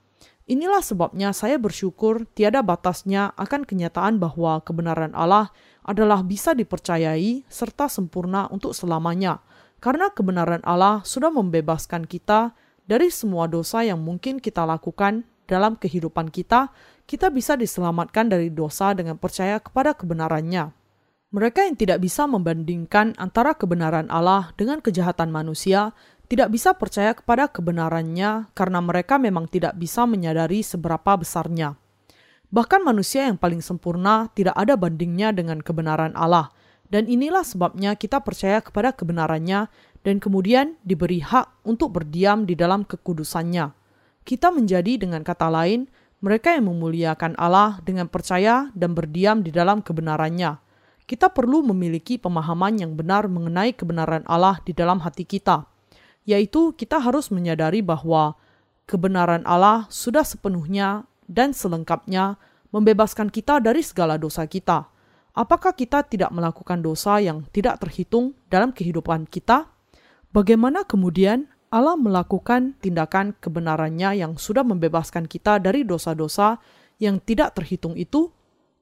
Inilah 0.49 0.81
sebabnya 0.81 1.37
saya 1.37 1.61
bersyukur 1.61 2.25
tiada 2.33 2.65
batasnya 2.65 3.37
akan 3.37 3.69
kenyataan 3.69 4.17
bahwa 4.17 4.65
kebenaran 4.65 5.13
Allah 5.13 5.53
adalah 5.85 6.25
bisa 6.25 6.57
dipercayai 6.57 7.45
serta 7.53 7.91
sempurna 7.93 8.49
untuk 8.49 8.73
selamanya, 8.73 9.45
karena 9.77 10.09
kebenaran 10.09 10.65
Allah 10.65 11.05
sudah 11.05 11.29
membebaskan 11.29 12.09
kita 12.09 12.57
dari 12.89 13.13
semua 13.13 13.45
dosa 13.45 13.85
yang 13.85 14.01
mungkin 14.01 14.41
kita 14.41 14.65
lakukan 14.65 15.29
dalam 15.45 15.77
kehidupan 15.77 16.33
kita. 16.33 16.73
Kita 17.09 17.33
bisa 17.33 17.57
diselamatkan 17.57 18.29
dari 18.29 18.53
dosa 18.53 18.93
dengan 18.93 19.17
percaya 19.17 19.61
kepada 19.61 19.97
kebenarannya. 19.97 20.73
Mereka 21.29 21.69
yang 21.69 21.77
tidak 21.77 22.01
bisa 22.01 22.25
membandingkan 22.25 23.13
antara 23.21 23.53
kebenaran 23.53 24.09
Allah 24.09 24.53
dengan 24.57 24.81
kejahatan 24.81 25.29
manusia 25.29 25.93
tidak 26.29 26.53
bisa 26.53 26.77
percaya 26.77 27.17
kepada 27.17 27.49
kebenarannya 27.49 28.53
karena 28.53 28.81
mereka 28.85 29.17
memang 29.17 29.49
tidak 29.49 29.77
bisa 29.77 30.05
menyadari 30.05 30.61
seberapa 30.61 31.17
besarnya. 31.17 31.77
Bahkan 32.49 32.81
manusia 32.81 33.29
yang 33.29 33.37
paling 33.37 33.61
sempurna 33.61 34.33
tidak 34.33 34.57
ada 34.57 34.77
bandingnya 34.77 35.37
dengan 35.37 35.61
kebenaran 35.61 36.17
Allah, 36.17 36.49
dan 36.89 37.05
inilah 37.05 37.45
sebabnya 37.45 37.93
kita 37.93 38.25
percaya 38.25 38.65
kepada 38.65 38.97
kebenarannya 38.97 39.69
dan 40.07 40.23
kemudian 40.23 40.79
diberi 40.87 41.23
hak 41.23 41.65
untuk 41.67 41.95
berdiam 41.95 42.45
di 42.45 42.55
dalam 42.55 42.87
kekudusannya. 42.87 43.75
Kita 44.23 44.53
menjadi 44.53 45.01
dengan 45.01 45.25
kata 45.25 45.49
lain, 45.49 45.89
mereka 46.21 46.55
yang 46.55 46.69
memuliakan 46.71 47.39
Allah 47.39 47.79
dengan 47.87 48.11
percaya 48.11 48.69
dan 48.75 48.93
berdiam 48.95 49.41
di 49.41 49.55
dalam 49.55 49.81
kebenarannya 49.81 50.69
kita 51.09 51.33
perlu 51.33 51.65
memiliki 51.65 52.21
pemahaman 52.21 52.77
yang 52.77 52.93
benar 52.93 53.33
mengenai 53.33 53.73
kebenaran 53.73 54.21
Allah 54.29 54.61
di 54.61 54.77
dalam 54.77 55.01
hati 55.01 55.25
kita, 55.25 55.65
yaitu 56.29 56.77
kita 56.77 57.01
harus 57.01 57.33
menyadari 57.33 57.81
bahwa 57.81 58.37
kebenaran 58.85 59.41
Allah 59.49 59.89
sudah 59.89 60.21
sepenuhnya 60.21 61.09
dan 61.25 61.57
selengkapnya 61.57 62.37
membebaskan 62.69 63.33
kita 63.33 63.57
dari 63.57 63.81
segala 63.81 64.21
dosa 64.21 64.45
kita. 64.45 64.85
Apakah 65.33 65.73
kita 65.73 66.05
tidak 66.05 66.29
melakukan 66.29 66.85
dosa 66.85 67.17
yang 67.25 67.49
tidak 67.57 67.81
terhitung 67.81 68.37
dalam 68.53 68.77
kehidupan 68.77 69.25
kita? 69.33 69.65
Bagaimana 70.39 70.87
kemudian 70.87 71.51
Allah 71.67 71.99
melakukan 71.99 72.79
tindakan 72.79 73.35
kebenarannya 73.43 74.23
yang 74.23 74.39
sudah 74.39 74.63
membebaskan 74.63 75.27
kita 75.27 75.59
dari 75.59 75.83
dosa-dosa 75.83 76.63
yang 77.03 77.19
tidak 77.19 77.59
terhitung 77.59 77.99
itu? 77.99 78.31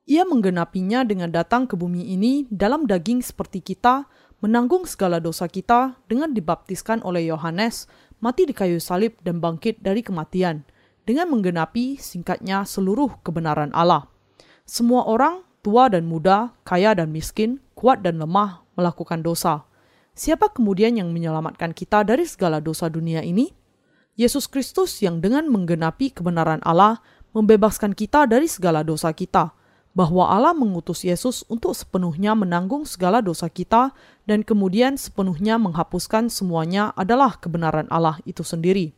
Ia 0.05 0.29
menggenapinya 0.29 1.01
dengan 1.01 1.33
datang 1.33 1.64
ke 1.64 1.73
bumi 1.73 2.12
ini 2.12 2.45
dalam 2.53 2.85
daging 2.85 3.25
seperti 3.25 3.64
kita, 3.64 4.05
menanggung 4.45 4.85
segala 4.85 5.16
dosa 5.16 5.49
kita 5.49 5.97
dengan 6.05 6.37
dibaptiskan 6.37 7.01
oleh 7.01 7.25
Yohanes, 7.33 7.88
mati 8.21 8.45
di 8.45 8.53
kayu 8.53 8.77
salib 8.77 9.16
dan 9.25 9.40
bangkit 9.40 9.81
dari 9.81 10.05
kematian, 10.05 10.61
dengan 11.09 11.33
menggenapi 11.33 11.97
singkatnya 11.97 12.69
seluruh 12.69 13.16
kebenaran 13.25 13.73
Allah. 13.73 14.12
Semua 14.69 15.09
orang, 15.09 15.40
tua 15.64 15.88
dan 15.88 16.05
muda, 16.05 16.53
kaya 16.69 16.92
dan 16.92 17.09
miskin, 17.09 17.64
kuat 17.73 18.05
dan 18.05 18.21
lemah, 18.21 18.61
melakukan 18.77 19.25
dosa. 19.25 19.65
Siapa 20.16 20.48
kemudian 20.48 20.96
yang 20.96 21.12
menyelamatkan 21.12 21.76
kita 21.76 22.00
dari 22.00 22.24
segala 22.24 22.57
dosa 22.64 22.88
dunia 22.88 23.20
ini? 23.20 23.52
Yesus 24.16 24.48
Kristus 24.48 25.05
yang 25.05 25.20
dengan 25.20 25.44
menggenapi 25.52 26.09
kebenaran 26.09 26.64
Allah 26.64 27.05
membebaskan 27.37 27.92
kita 27.92 28.24
dari 28.24 28.48
segala 28.48 28.81
dosa 28.81 29.12
kita 29.12 29.52
bahwa 29.92 30.24
Allah 30.24 30.57
mengutus 30.57 31.05
Yesus 31.05 31.44
untuk 31.52 31.76
sepenuhnya 31.76 32.33
menanggung 32.33 32.88
segala 32.88 33.20
dosa 33.20 33.52
kita 33.52 33.92
dan 34.24 34.40
kemudian 34.40 34.96
sepenuhnya 34.96 35.61
menghapuskan 35.61 36.33
semuanya 36.33 36.96
adalah 36.96 37.37
kebenaran 37.37 37.85
Allah 37.92 38.16
itu 38.24 38.40
sendiri. 38.40 38.96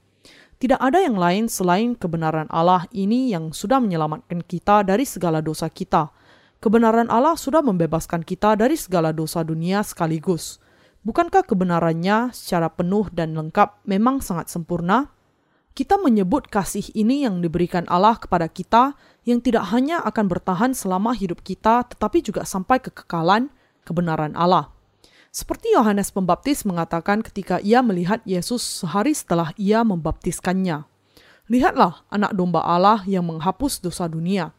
Tidak 0.62 0.78
ada 0.78 1.02
yang 1.02 1.18
lain 1.18 1.50
selain 1.50 1.98
kebenaran 1.98 2.46
Allah 2.46 2.86
ini 2.94 3.34
yang 3.34 3.50
sudah 3.50 3.82
menyelamatkan 3.82 4.38
kita 4.46 4.86
dari 4.86 5.02
segala 5.02 5.42
dosa 5.42 5.66
kita. 5.66 6.14
Kebenaran 6.62 7.10
Allah 7.10 7.34
sudah 7.34 7.58
membebaskan 7.58 8.22
kita 8.22 8.54
dari 8.54 8.78
segala 8.78 9.10
dosa 9.10 9.42
dunia 9.42 9.82
sekaligus. 9.82 10.62
Bukankah 11.06 11.46
kebenarannya 11.46 12.34
secara 12.34 12.68
penuh 12.72 13.06
dan 13.14 13.36
lengkap 13.38 13.86
memang 13.86 14.22
sangat 14.22 14.50
sempurna? 14.50 15.18
kita 15.78 15.94
menyebut 15.94 16.50
kasih 16.50 16.90
ini 16.90 17.22
yang 17.22 17.38
diberikan 17.38 17.86
Allah 17.86 18.18
kepada 18.18 18.50
kita 18.50 18.98
yang 19.22 19.38
tidak 19.38 19.70
hanya 19.70 20.02
akan 20.02 20.26
bertahan 20.26 20.74
selama 20.74 21.14
hidup 21.14 21.38
kita 21.46 21.86
tetapi 21.86 22.18
juga 22.18 22.42
sampai 22.42 22.82
kekekalan 22.82 23.46
kebenaran 23.86 24.34
Allah. 24.34 24.74
Seperti 25.30 25.70
Yohanes 25.70 26.10
Pembaptis 26.10 26.66
mengatakan 26.66 27.22
ketika 27.22 27.62
ia 27.62 27.78
melihat 27.78 28.18
Yesus 28.26 28.58
sehari 28.58 29.14
setelah 29.14 29.54
ia 29.54 29.86
membaptiskannya. 29.86 30.82
Lihatlah 31.46 32.02
anak 32.10 32.34
domba 32.34 32.66
Allah 32.66 33.06
yang 33.06 33.30
menghapus 33.30 33.78
dosa 33.78 34.10
dunia. 34.10 34.50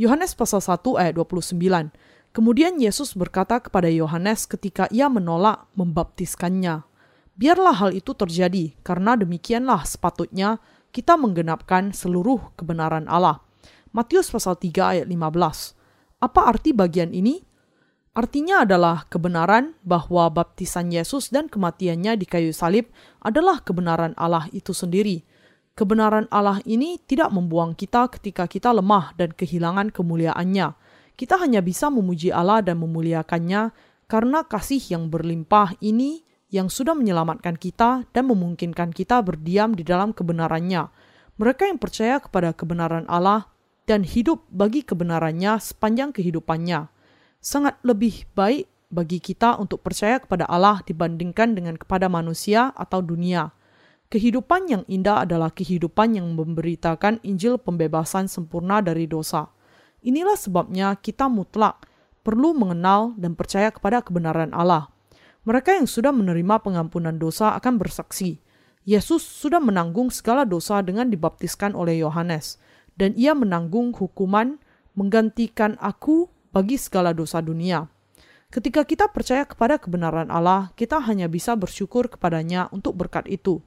Yohanes 0.00 0.32
pasal 0.32 0.64
1 0.64 0.80
ayat 0.96 1.20
29. 1.20 1.92
Kemudian 2.32 2.80
Yesus 2.80 3.12
berkata 3.12 3.60
kepada 3.60 3.92
Yohanes 3.92 4.48
ketika 4.48 4.88
ia 4.88 5.12
menolak 5.12 5.68
membaptiskannya. 5.76 6.80
Biarlah 7.36 7.76
hal 7.76 7.90
itu 7.92 8.16
terjadi, 8.16 8.72
karena 8.80 9.16
demikianlah 9.20 9.84
sepatutnya 9.84 10.56
kita 10.96 11.20
menggenapkan 11.20 11.92
seluruh 11.92 12.52
kebenaran 12.56 13.04
Allah. 13.04 13.44
Matius 13.92 14.32
pasal 14.32 14.56
3 14.56 14.96
ayat 14.96 15.06
15. 15.08 15.76
Apa 16.24 16.40
arti 16.48 16.72
bagian 16.72 17.12
ini? 17.12 17.44
Artinya 18.12 18.64
adalah 18.64 19.08
kebenaran 19.08 19.76
bahwa 19.84 20.28
baptisan 20.28 20.92
Yesus 20.92 21.32
dan 21.32 21.48
kematiannya 21.48 22.20
di 22.20 22.24
kayu 22.28 22.52
salib 22.52 22.92
adalah 23.24 23.60
kebenaran 23.64 24.12
Allah 24.20 24.48
itu 24.52 24.76
sendiri. 24.76 25.24
Kebenaran 25.72 26.28
Allah 26.28 26.60
ini 26.68 27.00
tidak 27.00 27.32
membuang 27.32 27.72
kita 27.72 28.12
ketika 28.12 28.44
kita 28.44 28.68
lemah 28.72 29.16
dan 29.16 29.32
kehilangan 29.32 29.88
kemuliaannya. 29.88 30.76
Kita 31.16 31.38
hanya 31.38 31.60
bisa 31.60 31.92
memuji 31.92 32.32
Allah 32.32 32.64
dan 32.64 32.80
memuliakannya 32.80 33.72
karena 34.08 34.44
kasih 34.44 34.80
yang 34.92 35.08
berlimpah 35.08 35.76
ini 35.80 36.24
yang 36.52 36.68
sudah 36.68 36.92
menyelamatkan 36.92 37.56
kita 37.56 38.04
dan 38.12 38.24
memungkinkan 38.28 38.92
kita 38.92 39.24
berdiam 39.24 39.72
di 39.72 39.80
dalam 39.80 40.12
kebenarannya. 40.12 40.92
Mereka 41.40 41.64
yang 41.64 41.80
percaya 41.80 42.20
kepada 42.20 42.52
kebenaran 42.52 43.08
Allah 43.08 43.48
dan 43.88 44.04
hidup 44.04 44.44
bagi 44.52 44.84
kebenarannya 44.84 45.56
sepanjang 45.56 46.12
kehidupannya. 46.12 46.92
Sangat 47.40 47.80
lebih 47.82 48.28
baik 48.36 48.68
bagi 48.92 49.18
kita 49.18 49.56
untuk 49.56 49.80
percaya 49.80 50.20
kepada 50.20 50.44
Allah 50.44 50.84
dibandingkan 50.84 51.56
dengan 51.56 51.80
kepada 51.80 52.12
manusia 52.12 52.70
atau 52.76 53.00
dunia. 53.00 53.50
Kehidupan 54.12 54.68
yang 54.68 54.84
indah 54.92 55.24
adalah 55.24 55.48
kehidupan 55.48 56.20
yang 56.20 56.28
memberitakan 56.36 57.24
Injil 57.24 57.56
pembebasan 57.56 58.28
sempurna 58.28 58.84
dari 58.84 59.08
dosa. 59.08 59.48
Inilah 60.02 60.34
sebabnya 60.34 60.98
kita 60.98 61.30
mutlak 61.30 61.86
perlu 62.26 62.54
mengenal 62.58 63.14
dan 63.14 63.38
percaya 63.38 63.70
kepada 63.70 64.02
kebenaran 64.02 64.50
Allah. 64.50 64.90
Mereka 65.42 65.78
yang 65.78 65.86
sudah 65.90 66.10
menerima 66.10 66.62
pengampunan 66.62 67.18
dosa 67.18 67.54
akan 67.58 67.78
bersaksi. 67.78 68.38
Yesus 68.82 69.22
sudah 69.22 69.62
menanggung 69.62 70.10
segala 70.10 70.42
dosa 70.42 70.82
dengan 70.82 71.06
dibaptiskan 71.06 71.78
oleh 71.78 72.02
Yohanes, 72.02 72.58
dan 72.98 73.14
ia 73.14 73.30
menanggung 73.34 73.94
hukuman 73.94 74.58
menggantikan 74.98 75.78
aku 75.78 76.26
bagi 76.50 76.78
segala 76.78 77.14
dosa 77.14 77.38
dunia. 77.38 77.86
Ketika 78.52 78.84
kita 78.84 79.08
percaya 79.08 79.46
kepada 79.46 79.78
kebenaran 79.80 80.28
Allah, 80.28 80.74
kita 80.76 80.98
hanya 80.98 81.30
bisa 81.30 81.56
bersyukur 81.56 82.10
kepadanya 82.10 82.68
untuk 82.74 82.98
berkat 82.98 83.24
itu. 83.30 83.64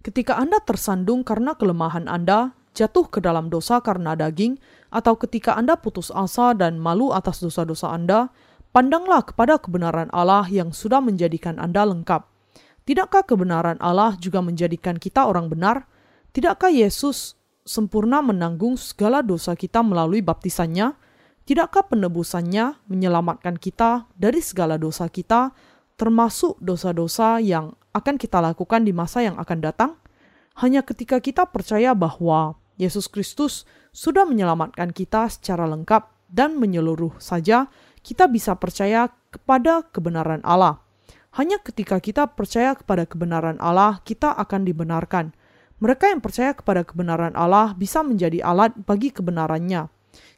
Ketika 0.00 0.38
Anda 0.40 0.58
tersandung 0.62 1.22
karena 1.22 1.52
kelemahan 1.58 2.08
Anda, 2.08 2.56
jatuh 2.72 3.12
ke 3.12 3.20
dalam 3.20 3.52
dosa 3.52 3.84
karena 3.84 4.16
daging, 4.16 4.56
atau 4.92 5.16
ketika 5.16 5.56
Anda 5.56 5.80
putus 5.80 6.12
asa 6.12 6.52
dan 6.52 6.76
malu 6.76 7.16
atas 7.16 7.40
dosa-dosa 7.40 7.88
Anda, 7.88 8.28
pandanglah 8.76 9.24
kepada 9.24 9.56
kebenaran 9.56 10.12
Allah 10.12 10.44
yang 10.52 10.70
sudah 10.76 11.00
menjadikan 11.00 11.56
Anda 11.56 11.88
lengkap. 11.88 12.28
Tidakkah 12.84 13.24
kebenaran 13.24 13.80
Allah 13.80 14.14
juga 14.20 14.44
menjadikan 14.44 15.00
kita 15.00 15.24
orang 15.24 15.48
benar? 15.48 15.88
Tidakkah 16.36 16.68
Yesus 16.68 17.40
sempurna 17.64 18.20
menanggung 18.20 18.76
segala 18.76 19.24
dosa 19.24 19.56
kita 19.56 19.80
melalui 19.80 20.20
baptisannya? 20.20 20.92
Tidakkah 21.42 21.88
penebusannya 21.88 22.86
menyelamatkan 22.86 23.58
kita 23.58 24.06
dari 24.14 24.38
segala 24.44 24.78
dosa 24.78 25.08
kita, 25.08 25.56
termasuk 25.96 26.58
dosa-dosa 26.62 27.38
yang 27.42 27.74
akan 27.96 28.14
kita 28.18 28.38
lakukan 28.42 28.82
di 28.82 28.92
masa 28.94 29.24
yang 29.24 29.38
akan 29.38 29.58
datang? 29.62 29.90
Hanya 30.58 30.84
ketika 30.84 31.22
kita 31.22 31.48
percaya 31.48 31.96
bahwa 31.96 32.60
Yesus 32.76 33.06
Kristus 33.06 33.64
sudah 33.92 34.24
menyelamatkan 34.26 34.90
kita 34.90 35.28
secara 35.28 35.68
lengkap 35.68 36.08
dan 36.32 36.56
menyeluruh 36.56 37.20
saja, 37.20 37.68
kita 38.00 38.26
bisa 38.26 38.56
percaya 38.56 39.12
kepada 39.28 39.86
kebenaran 39.92 40.40
Allah. 40.42 40.80
Hanya 41.36 41.60
ketika 41.60 42.00
kita 42.00 42.28
percaya 42.32 42.76
kepada 42.76 43.04
kebenaran 43.04 43.56
Allah, 43.60 44.00
kita 44.04 44.32
akan 44.36 44.64
dibenarkan. 44.64 45.36
Mereka 45.78 46.10
yang 46.10 46.24
percaya 46.24 46.52
kepada 46.56 46.84
kebenaran 46.84 47.36
Allah 47.36 47.76
bisa 47.76 48.00
menjadi 48.00 48.40
alat 48.44 48.72
bagi 48.84 49.12
kebenarannya 49.12 49.88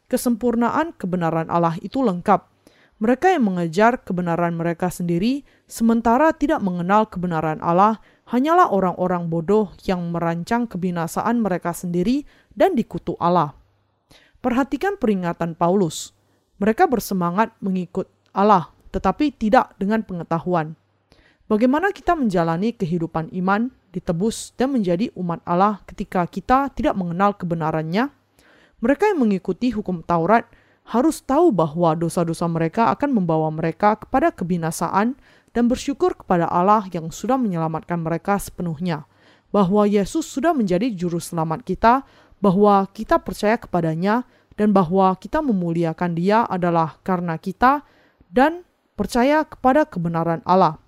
kesempurnaan 0.07 0.93
kebenaran 0.95 1.49
Allah 1.49 1.77
itu 1.81 2.01
lengkap. 2.01 2.53
Mereka 2.95 3.35
yang 3.35 3.43
mengejar 3.51 4.07
kebenaran 4.07 4.55
mereka 4.55 4.87
sendiri, 4.87 5.43
sementara 5.67 6.31
tidak 6.31 6.63
mengenal 6.63 7.11
kebenaran 7.11 7.59
Allah, 7.59 7.99
hanyalah 8.31 8.71
orang-orang 8.71 9.27
bodoh 9.27 9.75
yang 9.83 10.15
merancang 10.15 10.63
kebinasaan 10.63 11.43
mereka 11.43 11.75
sendiri 11.75 12.23
dan 12.55 12.73
dikutuk 12.73 13.19
Allah. 13.21 13.53
Perhatikan 14.41 14.97
peringatan 14.97 15.53
Paulus. 15.53 16.15
Mereka 16.57 16.87
bersemangat 16.87 17.51
mengikut 17.59 18.07
Allah, 18.31 18.71
tetapi 18.95 19.35
tidak 19.35 19.75
dengan 19.75 20.01
pengetahuan. 20.01 20.79
Bagaimana 21.45 21.93
kita 21.93 22.17
menjalani 22.17 22.73
kehidupan 22.73 23.29
iman, 23.37 23.69
ditebus, 23.93 24.55
dan 24.57 24.73
menjadi 24.73 25.13
umat 25.13 25.45
Allah 25.45 25.83
ketika 25.85 26.25
kita 26.25 26.73
tidak 26.73 26.97
mengenal 26.97 27.37
kebenarannya? 27.37 28.09
Mereka 28.81 29.13
yang 29.13 29.21
mengikuti 29.21 29.69
hukum 29.69 30.01
Taurat 30.01 30.49
harus 30.89 31.21
tahu 31.21 31.49
bahwa 31.49 31.97
dosa-dosa 31.97 32.45
mereka 32.45 32.93
akan 32.93 33.13
membawa 33.13 33.49
mereka 33.49 33.97
kepada 33.97 34.29
kebinasaan 34.29 35.17
dan 35.53 35.63
bersyukur 35.65 36.13
kepada 36.13 36.45
Allah 36.45 36.85
yang 36.93 37.09
sudah 37.09 37.37
menyelamatkan 37.37 37.97
mereka 38.01 38.37
sepenuhnya. 38.37 39.09
Bahwa 39.49 39.87
Yesus 39.87 40.27
sudah 40.27 40.51
menjadi 40.51 40.91
juru 40.91 41.21
selamat 41.21 41.63
kita, 41.63 42.03
bahwa 42.39 42.87
kita 42.91 43.21
percaya 43.21 43.55
kepadanya, 43.59 44.27
dan 44.55 44.71
bahwa 44.71 45.11
kita 45.19 45.43
memuliakan 45.43 46.15
dia 46.15 46.47
adalah 46.47 46.99
karena 47.03 47.35
kita 47.35 47.83
dan 48.31 48.63
percaya 48.95 49.43
kepada 49.43 49.83
kebenaran 49.83 50.39
Allah. 50.47 50.79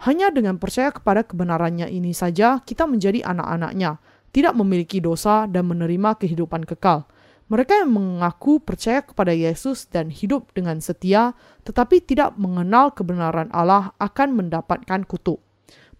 Hanya 0.00 0.32
dengan 0.32 0.56
percaya 0.56 0.90
kepada 0.90 1.22
kebenarannya 1.22 1.88
ini 1.88 2.16
saja 2.16 2.60
kita 2.64 2.88
menjadi 2.88 3.24
anak-anaknya, 3.24 4.00
tidak 4.34 4.56
memiliki 4.58 4.98
dosa 4.98 5.46
dan 5.46 5.70
menerima 5.70 6.18
kehidupan 6.18 6.66
kekal. 6.66 7.06
Mereka 7.52 7.84
yang 7.84 7.92
mengaku 7.92 8.56
percaya 8.56 9.04
kepada 9.04 9.30
Yesus 9.36 9.84
dan 9.84 10.08
hidup 10.08 10.48
dengan 10.56 10.80
setia, 10.80 11.36
tetapi 11.68 12.00
tidak 12.00 12.34
mengenal 12.40 12.90
kebenaran 12.96 13.52
Allah, 13.52 13.92
akan 14.00 14.32
mendapatkan 14.32 15.04
kutuk. 15.04 15.44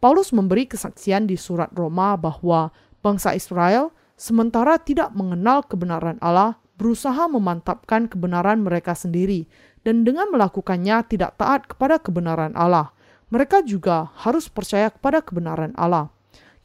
Paulus 0.01 0.33
memberi 0.33 0.65
kesaksian 0.65 1.29
di 1.29 1.37
surat 1.37 1.69
Roma 1.77 2.17
bahwa 2.17 2.73
bangsa 3.05 3.37
Israel, 3.37 3.93
sementara 4.25 4.81
tidak 4.81 5.13
mengenal 5.13 5.61
kebenaran 5.69 6.17
Allah, 6.25 6.57
berusaha 6.81 7.29
memantapkan 7.29 8.09
kebenaran 8.09 8.65
mereka 8.65 8.97
sendiri, 8.97 9.45
dan 9.85 10.01
dengan 10.01 10.33
melakukannya 10.33 11.05
tidak 11.05 11.37
taat 11.37 11.69
kepada 11.69 12.01
kebenaran 12.01 12.57
Allah. 12.57 12.97
Mereka 13.29 13.69
juga 13.69 14.09
harus 14.25 14.49
percaya 14.49 14.89
kepada 14.89 15.21
kebenaran 15.21 15.77
Allah. 15.77 16.09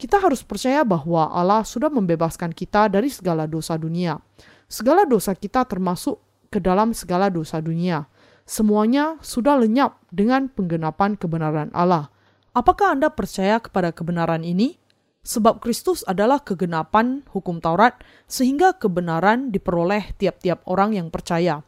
Kita 0.00 0.16
harus 0.16 0.40
percaya 0.40 0.80
bahwa 0.80 1.28
Allah 1.28 1.60
sudah 1.60 1.92
membebaskan 1.92 2.56
kita 2.56 2.88
dari 2.88 3.12
segala 3.12 3.44
dosa 3.44 3.76
dunia. 3.76 4.16
Segala 4.64 5.04
dosa 5.04 5.36
kita 5.36 5.68
termasuk 5.68 6.16
ke 6.48 6.56
dalam 6.56 6.96
segala 6.96 7.28
dosa 7.28 7.60
dunia. 7.60 8.08
Semuanya 8.48 9.20
sudah 9.20 9.60
lenyap 9.60 10.00
dengan 10.08 10.48
penggenapan 10.48 11.20
kebenaran 11.20 11.68
Allah. 11.76 12.08
Apakah 12.56 12.96
Anda 12.96 13.12
percaya 13.12 13.60
kepada 13.60 13.92
kebenaran 13.92 14.40
ini? 14.40 14.79
Sebab 15.20 15.60
Kristus 15.60 16.00
adalah 16.08 16.40
kegenapan 16.40 17.28
hukum 17.28 17.60
Taurat, 17.60 18.00
sehingga 18.24 18.76
kebenaran 18.80 19.52
diperoleh 19.52 20.16
tiap-tiap 20.16 20.64
orang 20.64 20.96
yang 20.96 21.12
percaya. 21.12 21.60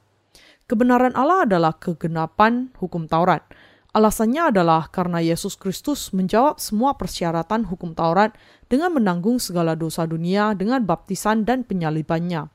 Kebenaran 0.64 1.12
Allah 1.12 1.44
adalah 1.44 1.76
kegenapan 1.76 2.72
hukum 2.80 3.04
Taurat. 3.04 3.44
Alasannya 3.92 4.48
adalah 4.48 4.88
karena 4.88 5.20
Yesus 5.20 5.52
Kristus 5.60 6.16
menjawab 6.16 6.56
semua 6.56 6.96
persyaratan 6.96 7.68
hukum 7.68 7.92
Taurat 7.92 8.32
dengan 8.72 8.96
menanggung 8.96 9.36
segala 9.36 9.76
dosa 9.76 10.08
dunia 10.08 10.56
dengan 10.56 10.80
baptisan 10.88 11.44
dan 11.44 11.60
penyalibannya. 11.60 12.48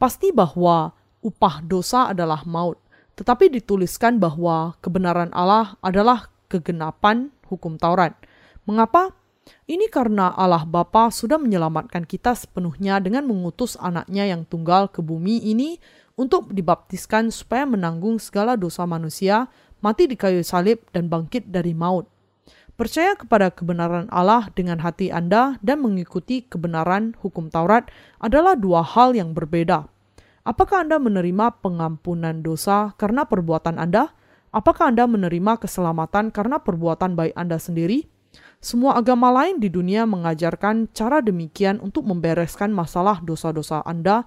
Pasti 0.00 0.32
bahwa 0.32 0.96
upah 1.20 1.60
dosa 1.60 2.08
adalah 2.08 2.48
maut, 2.48 2.80
tetapi 3.20 3.52
dituliskan 3.52 4.16
bahwa 4.16 4.72
kebenaran 4.80 5.28
Allah 5.36 5.76
adalah 5.84 6.32
kegenapan 6.48 7.28
hukum 7.44 7.76
Taurat. 7.76 8.16
Mengapa? 8.64 9.12
Ini 9.64 9.88
karena 9.92 10.32
Allah 10.32 10.64
Bapa 10.64 11.08
sudah 11.08 11.36
menyelamatkan 11.40 12.04
kita 12.04 12.32
sepenuhnya 12.36 13.00
dengan 13.00 13.24
mengutus 13.28 13.76
anaknya 13.80 14.28
yang 14.28 14.44
tunggal 14.44 14.92
ke 14.92 15.00
bumi 15.04 15.40
ini 15.40 15.80
untuk 16.16 16.52
dibaptiskan 16.52 17.32
supaya 17.32 17.64
menanggung 17.68 18.20
segala 18.20 18.56
dosa 18.56 18.84
manusia, 18.84 19.48
mati 19.84 20.08
di 20.08 20.16
kayu 20.16 20.40
salib, 20.44 20.80
dan 20.92 21.08
bangkit 21.08 21.48
dari 21.48 21.72
maut. 21.72 22.08
Percaya 22.74 23.14
kepada 23.14 23.54
kebenaran 23.54 24.10
Allah 24.10 24.50
dengan 24.50 24.82
hati 24.82 25.06
Anda 25.08 25.62
dan 25.62 25.78
mengikuti 25.78 26.42
kebenaran 26.42 27.14
hukum 27.22 27.46
Taurat 27.46 27.86
adalah 28.18 28.58
dua 28.58 28.82
hal 28.82 29.14
yang 29.14 29.30
berbeda. 29.30 29.86
Apakah 30.42 30.82
Anda 30.82 30.98
menerima 30.98 31.62
pengampunan 31.62 32.42
dosa 32.42 32.92
karena 32.98 33.24
perbuatan 33.24 33.78
Anda? 33.78 34.10
Apakah 34.50 34.90
Anda 34.90 35.06
menerima 35.06 35.62
keselamatan 35.62 36.34
karena 36.34 36.58
perbuatan 36.60 37.14
baik 37.14 37.34
Anda 37.38 37.62
sendiri? 37.62 38.13
Semua 38.64 38.96
agama 38.96 39.28
lain 39.28 39.60
di 39.60 39.68
dunia 39.68 40.08
mengajarkan 40.08 40.88
cara 40.96 41.20
demikian 41.20 41.84
untuk 41.84 42.08
membereskan 42.08 42.72
masalah 42.72 43.20
dosa-dosa 43.20 43.84
Anda 43.84 44.24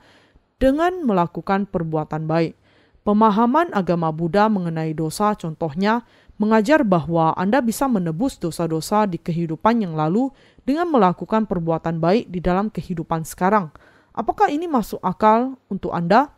dengan 0.61 1.01
melakukan 1.01 1.65
perbuatan 1.65 2.29
baik. 2.29 2.53
Pemahaman 3.01 3.73
agama 3.73 4.13
Buddha 4.13 4.45
mengenai 4.45 4.93
dosa 4.93 5.33
contohnya 5.33 6.05
mengajar 6.37 6.85
bahwa 6.85 7.33
Anda 7.33 7.65
bisa 7.65 7.89
menebus 7.89 8.37
dosa-dosa 8.37 9.09
di 9.09 9.17
kehidupan 9.17 9.81
yang 9.81 9.97
lalu 9.97 10.29
dengan 10.61 10.85
melakukan 10.93 11.49
perbuatan 11.49 11.97
baik 11.97 12.29
di 12.29 12.37
dalam 12.37 12.69
kehidupan 12.69 13.25
sekarang– 13.25 13.73
Apakah 14.17 14.49
ini 14.49 14.65
masuk 14.65 14.97
akal 15.05 15.61
untuk 15.69 15.93
Anda? 15.93 16.33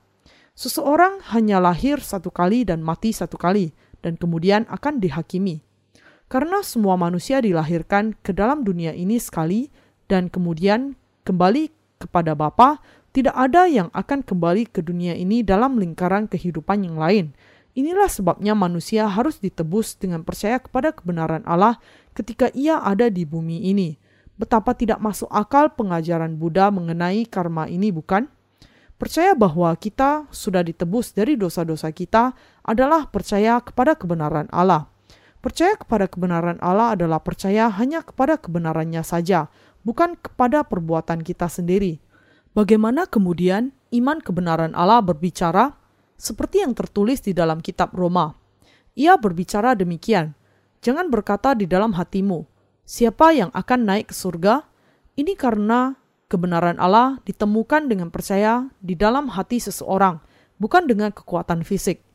Seseorang 0.51 1.23
hanya 1.31 1.63
lahir 1.63 2.03
satu 2.03 2.27
kali 2.27 2.67
dan 2.67 2.83
mati 2.83 3.15
satu 3.15 3.39
kali, 3.39 3.71
dan 4.03 4.19
kemudian 4.19 4.67
akan 4.67 4.99
dihakimi. 4.99 5.63
Karena 6.29 6.61
semua 6.61 6.95
manusia 6.95 7.41
dilahirkan 7.41 8.13
ke 8.21 8.31
dalam 8.31 8.61
dunia 8.61 8.93
ini 8.93 9.17
sekali, 9.17 9.73
dan 10.05 10.29
kemudian 10.29 10.93
kembali 11.25 11.73
kepada 11.97 12.37
Bapa, 12.37 12.79
tidak 13.09 13.33
ada 13.33 13.65
yang 13.65 13.89
akan 13.91 14.21
kembali 14.21 14.69
ke 14.69 14.85
dunia 14.85 15.17
ini 15.17 15.41
dalam 15.41 15.81
lingkaran 15.81 16.29
kehidupan 16.29 16.85
yang 16.85 17.01
lain. 17.01 17.33
Inilah 17.73 18.07
sebabnya 18.07 18.53
manusia 18.53 19.09
harus 19.09 19.41
ditebus 19.41 19.97
dengan 19.97 20.21
percaya 20.21 20.61
kepada 20.61 20.93
kebenaran 20.93 21.41
Allah 21.49 21.81
ketika 22.13 22.53
ia 22.53 22.77
ada 22.81 23.09
di 23.09 23.25
bumi 23.25 23.65
ini 23.69 23.97
Betapa 24.39 24.71
tidak 24.71 25.03
masuk 25.03 25.27
akal 25.35 25.67
pengajaran 25.75 26.39
Buddha 26.39 26.71
mengenai 26.71 27.27
karma 27.27 27.67
ini, 27.67 27.91
bukan? 27.91 28.31
Percaya 28.95 29.35
bahwa 29.35 29.67
kita 29.75 30.31
sudah 30.31 30.63
ditebus 30.63 31.11
dari 31.11 31.35
dosa-dosa 31.35 31.91
kita 31.91 32.31
adalah 32.63 33.11
percaya 33.11 33.59
kepada 33.59 33.99
kebenaran 33.99 34.47
Allah. 34.55 34.87
Percaya 35.39 35.79
kepada 35.79 36.11
kebenaran 36.11 36.59
Allah 36.59 36.99
adalah 36.99 37.23
percaya 37.23 37.71
hanya 37.71 38.03
kepada 38.03 38.35
kebenarannya 38.35 38.99
saja, 39.07 39.47
bukan 39.87 40.19
kepada 40.19 40.67
perbuatan 40.67 41.23
kita 41.23 41.47
sendiri. 41.47 42.03
Bagaimana 42.51 43.07
kemudian 43.07 43.71
iman 43.95 44.19
kebenaran 44.19 44.75
Allah 44.75 44.99
berbicara? 44.99 45.79
Seperti 46.19 46.67
yang 46.67 46.75
tertulis 46.75 47.23
di 47.23 47.31
dalam 47.31 47.63
kitab 47.63 47.95
Roma. 47.95 48.35
Ia 48.99 49.15
berbicara 49.15 49.71
demikian, 49.79 50.35
Jangan 50.79 51.11
berkata 51.11 51.55
di 51.55 51.67
dalam 51.67 51.95
hatimu, 51.95 52.47
siapa 52.87 53.35
yang 53.35 53.51
akan 53.51 53.79
naik 53.83 54.11
ke 54.11 54.15
surga? 54.15 54.63
Ini 55.15 55.35
karena 55.35 55.99
Kebenaran 56.29 56.77
Allah 56.77 57.17
ditemukan 57.25 57.89
dengan 57.89 58.13
percaya 58.13 58.69
di 58.77 58.93
dalam 58.93 59.33
hati 59.33 59.57
seseorang, 59.57 60.21
bukan 60.61 60.85
dengan 60.85 61.09
kekuatan 61.09 61.65
fisik. 61.65 62.05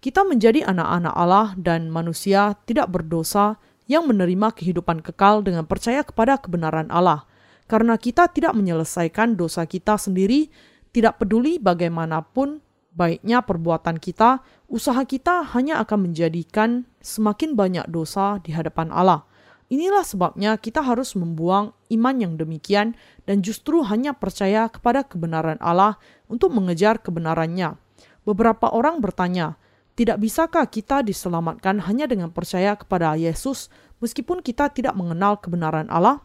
Kita 0.00 0.22
menjadi 0.22 0.62
anak-anak 0.68 1.14
Allah 1.16 1.48
dan 1.56 1.88
manusia 1.88 2.54
tidak 2.68 2.92
berdosa 2.92 3.56
yang 3.86 4.06
menerima 4.06 4.52
kehidupan 4.54 5.02
kekal 5.02 5.42
dengan 5.42 5.64
percaya 5.64 6.02
kepada 6.02 6.38
kebenaran 6.38 6.90
Allah. 6.92 7.24
Karena 7.66 7.98
kita 7.98 8.30
tidak 8.30 8.54
menyelesaikan 8.54 9.34
dosa 9.34 9.66
kita 9.66 9.98
sendiri, 9.98 10.50
tidak 10.94 11.18
peduli 11.18 11.58
bagaimanapun 11.58 12.62
baiknya 12.96 13.44
perbuatan 13.44 14.00
kita, 14.00 14.40
usaha 14.72 15.04
kita 15.04 15.44
hanya 15.52 15.78
akan 15.84 16.10
menjadikan 16.10 16.88
semakin 17.04 17.52
banyak 17.52 17.84
dosa 17.92 18.40
di 18.40 18.56
hadapan 18.56 18.88
Allah. 18.88 19.28
Inilah 19.66 20.06
sebabnya 20.06 20.56
kita 20.56 20.80
harus 20.80 21.18
membuang 21.18 21.74
iman 21.90 22.16
yang 22.16 22.38
demikian 22.38 22.96
dan 23.28 23.42
justru 23.42 23.82
hanya 23.84 24.14
percaya 24.14 24.70
kepada 24.70 25.02
kebenaran 25.02 25.58
Allah 25.58 26.00
untuk 26.30 26.54
mengejar 26.54 27.02
kebenarannya. 27.02 27.74
Beberapa 28.22 28.70
orang 28.70 29.02
bertanya, 29.02 29.58
tidak 29.96 30.20
bisakah 30.20 30.68
kita 30.68 31.00
diselamatkan 31.00 31.80
hanya 31.88 32.04
dengan 32.04 32.28
percaya 32.28 32.76
kepada 32.76 33.16
Yesus 33.16 33.72
meskipun 34.04 34.44
kita 34.44 34.68
tidak 34.70 34.92
mengenal 34.92 35.40
kebenaran 35.40 35.88
Allah? 35.88 36.20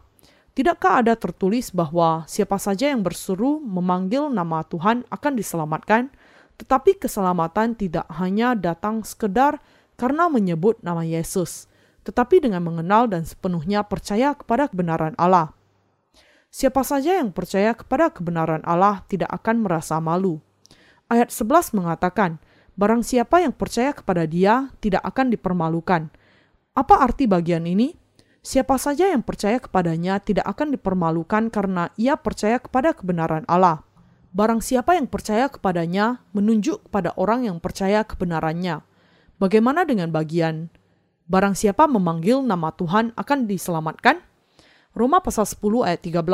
Tidakkah 0.52 1.00
ada 1.00 1.16
tertulis 1.16 1.72
bahwa 1.72 2.28
siapa 2.28 2.60
saja 2.60 2.92
yang 2.92 3.00
berseru 3.00 3.56
memanggil 3.64 4.28
nama 4.28 4.60
Tuhan 4.68 5.08
akan 5.08 5.32
diselamatkan? 5.32 6.12
Tetapi 6.60 7.00
keselamatan 7.00 7.72
tidak 7.72 8.04
hanya 8.12 8.52
datang 8.52 9.00
sekedar 9.00 9.64
karena 9.96 10.28
menyebut 10.28 10.76
nama 10.84 11.00
Yesus 11.00 11.72
tetapi 12.02 12.42
dengan 12.42 12.66
mengenal 12.66 13.06
dan 13.06 13.22
sepenuhnya 13.22 13.86
percaya 13.86 14.34
kepada 14.34 14.66
kebenaran 14.66 15.14
Allah. 15.14 15.54
Siapa 16.52 16.84
saja 16.84 17.16
yang 17.16 17.32
percaya 17.32 17.72
kepada 17.72 18.12
kebenaran 18.12 18.60
Allah 18.66 19.06
tidak 19.08 19.32
akan 19.32 19.64
merasa 19.64 19.96
malu. 20.02 20.42
Ayat 21.08 21.32
11 21.32 21.72
mengatakan, 21.72 22.36
barang 22.78 23.02
siapa 23.04 23.42
yang 23.42 23.52
percaya 23.54 23.92
kepada 23.92 24.24
dia 24.24 24.72
tidak 24.82 25.02
akan 25.04 25.32
dipermalukan. 25.32 26.08
Apa 26.72 26.94
arti 27.04 27.28
bagian 27.28 27.68
ini? 27.68 27.96
Siapa 28.42 28.74
saja 28.74 29.06
yang 29.06 29.22
percaya 29.22 29.62
kepadanya 29.62 30.18
tidak 30.18 30.48
akan 30.50 30.74
dipermalukan 30.74 31.52
karena 31.52 31.94
ia 31.94 32.18
percaya 32.18 32.58
kepada 32.58 32.90
kebenaran 32.90 33.46
Allah. 33.46 33.86
Barang 34.34 34.64
siapa 34.64 34.98
yang 34.98 35.06
percaya 35.06 35.46
kepadanya 35.46 36.24
menunjuk 36.34 36.88
kepada 36.88 37.14
orang 37.14 37.46
yang 37.46 37.62
percaya 37.62 38.02
kebenarannya. 38.02 38.82
Bagaimana 39.38 39.86
dengan 39.86 40.10
bagian 40.10 40.72
Barang 41.32 41.54
siapa 41.56 41.88
memanggil 41.88 42.42
nama 42.42 42.74
Tuhan 42.74 43.16
akan 43.16 43.38
diselamatkan. 43.48 44.20
Roma 44.92 45.24
pasal 45.24 45.48
10 45.48 45.86
ayat 45.86 46.04
13. 46.04 46.28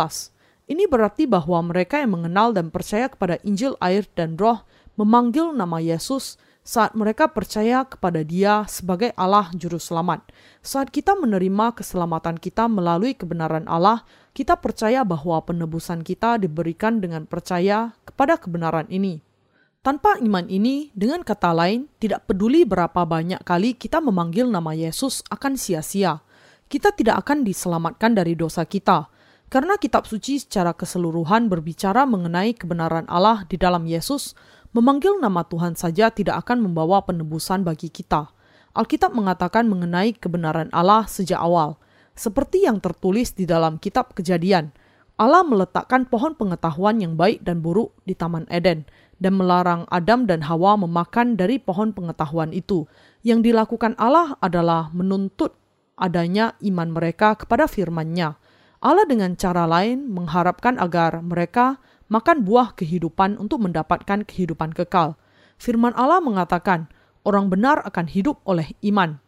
Ini 0.68 0.84
berarti 0.90 1.24
bahwa 1.30 1.62
mereka 1.62 2.02
yang 2.02 2.18
mengenal 2.18 2.50
dan 2.50 2.74
percaya 2.74 3.06
kepada 3.06 3.38
Injil 3.46 3.78
air 3.78 4.04
dan 4.18 4.34
roh 4.34 4.66
memanggil 4.98 5.54
nama 5.54 5.78
Yesus 5.78 6.34
saat 6.66 6.92
mereka 6.92 7.30
percaya 7.30 7.86
kepada 7.86 8.20
dia 8.26 8.66
sebagai 8.68 9.14
Allah 9.16 9.48
Juru 9.56 9.80
Selamat. 9.80 10.26
Saat 10.60 10.92
kita 10.92 11.16
menerima 11.16 11.72
keselamatan 11.72 12.36
kita 12.36 12.68
melalui 12.68 13.16
kebenaran 13.16 13.64
Allah, 13.70 14.04
kita 14.36 14.58
percaya 14.60 15.06
bahwa 15.06 15.40
penebusan 15.46 16.04
kita 16.04 16.36
diberikan 16.36 17.00
dengan 17.00 17.24
percaya 17.24 17.96
kepada 18.04 18.36
kebenaran 18.36 18.84
ini. 18.92 19.24
Tanpa 19.80 20.20
iman 20.20 20.44
ini, 20.50 20.92
dengan 20.92 21.24
kata 21.24 21.54
lain, 21.54 21.88
tidak 22.02 22.28
peduli 22.28 22.66
berapa 22.68 23.06
banyak 23.06 23.40
kali 23.46 23.72
kita 23.78 24.02
memanggil 24.04 24.50
nama 24.50 24.74
Yesus 24.76 25.24
akan 25.32 25.56
sia-sia. 25.56 26.20
Kita 26.68 26.92
tidak 26.92 27.24
akan 27.24 27.48
diselamatkan 27.48 28.12
dari 28.12 28.36
dosa 28.36 28.68
kita, 28.68 29.08
karena 29.48 29.80
kitab 29.80 30.04
suci 30.04 30.36
secara 30.44 30.76
keseluruhan 30.76 31.48
berbicara 31.48 32.04
mengenai 32.04 32.52
kebenaran 32.52 33.08
Allah 33.08 33.48
di 33.48 33.56
dalam 33.56 33.88
Yesus, 33.88 34.36
memanggil 34.72 35.16
nama 35.20 35.44
Tuhan 35.44 35.74
saja 35.74 36.12
tidak 36.12 36.46
akan 36.46 36.68
membawa 36.68 37.04
penebusan 37.04 37.64
bagi 37.64 37.88
kita. 37.88 38.32
Alkitab 38.76 39.16
mengatakan 39.16 39.66
mengenai 39.66 40.14
kebenaran 40.14 40.68
Allah 40.70 41.08
sejak 41.08 41.40
awal, 41.40 41.80
seperti 42.14 42.66
yang 42.68 42.78
tertulis 42.78 43.34
di 43.34 43.48
dalam 43.48 43.80
kitab 43.80 44.12
Kejadian. 44.14 44.70
Allah 45.18 45.42
meletakkan 45.42 46.06
pohon 46.06 46.38
pengetahuan 46.38 47.02
yang 47.02 47.18
baik 47.18 47.42
dan 47.42 47.58
buruk 47.58 47.90
di 48.06 48.14
Taman 48.14 48.46
Eden, 48.54 48.86
dan 49.18 49.34
melarang 49.34 49.82
Adam 49.90 50.30
dan 50.30 50.46
Hawa 50.46 50.78
memakan 50.78 51.34
dari 51.34 51.58
pohon 51.58 51.90
pengetahuan 51.90 52.54
itu. 52.54 52.86
Yang 53.26 53.50
dilakukan 53.50 53.98
Allah 53.98 54.38
adalah 54.38 54.94
menuntut 54.94 55.58
adanya 55.98 56.54
iman 56.62 56.94
mereka 56.94 57.34
kepada 57.34 57.66
firman-Nya. 57.66 58.38
Allah 58.78 59.06
dengan 59.10 59.34
cara 59.34 59.66
lain 59.66 60.06
mengharapkan 60.06 60.78
agar 60.78 61.18
mereka 61.18 61.82
makan 62.08 62.44
buah 62.44 62.72
kehidupan 62.74 63.36
untuk 63.36 63.64
mendapatkan 63.64 64.24
kehidupan 64.24 64.72
kekal. 64.72 65.16
Firman 65.60 65.92
Allah 65.96 66.20
mengatakan, 66.24 66.88
orang 67.24 67.52
benar 67.52 67.84
akan 67.84 68.08
hidup 68.08 68.40
oleh 68.48 68.72
iman. 68.88 69.20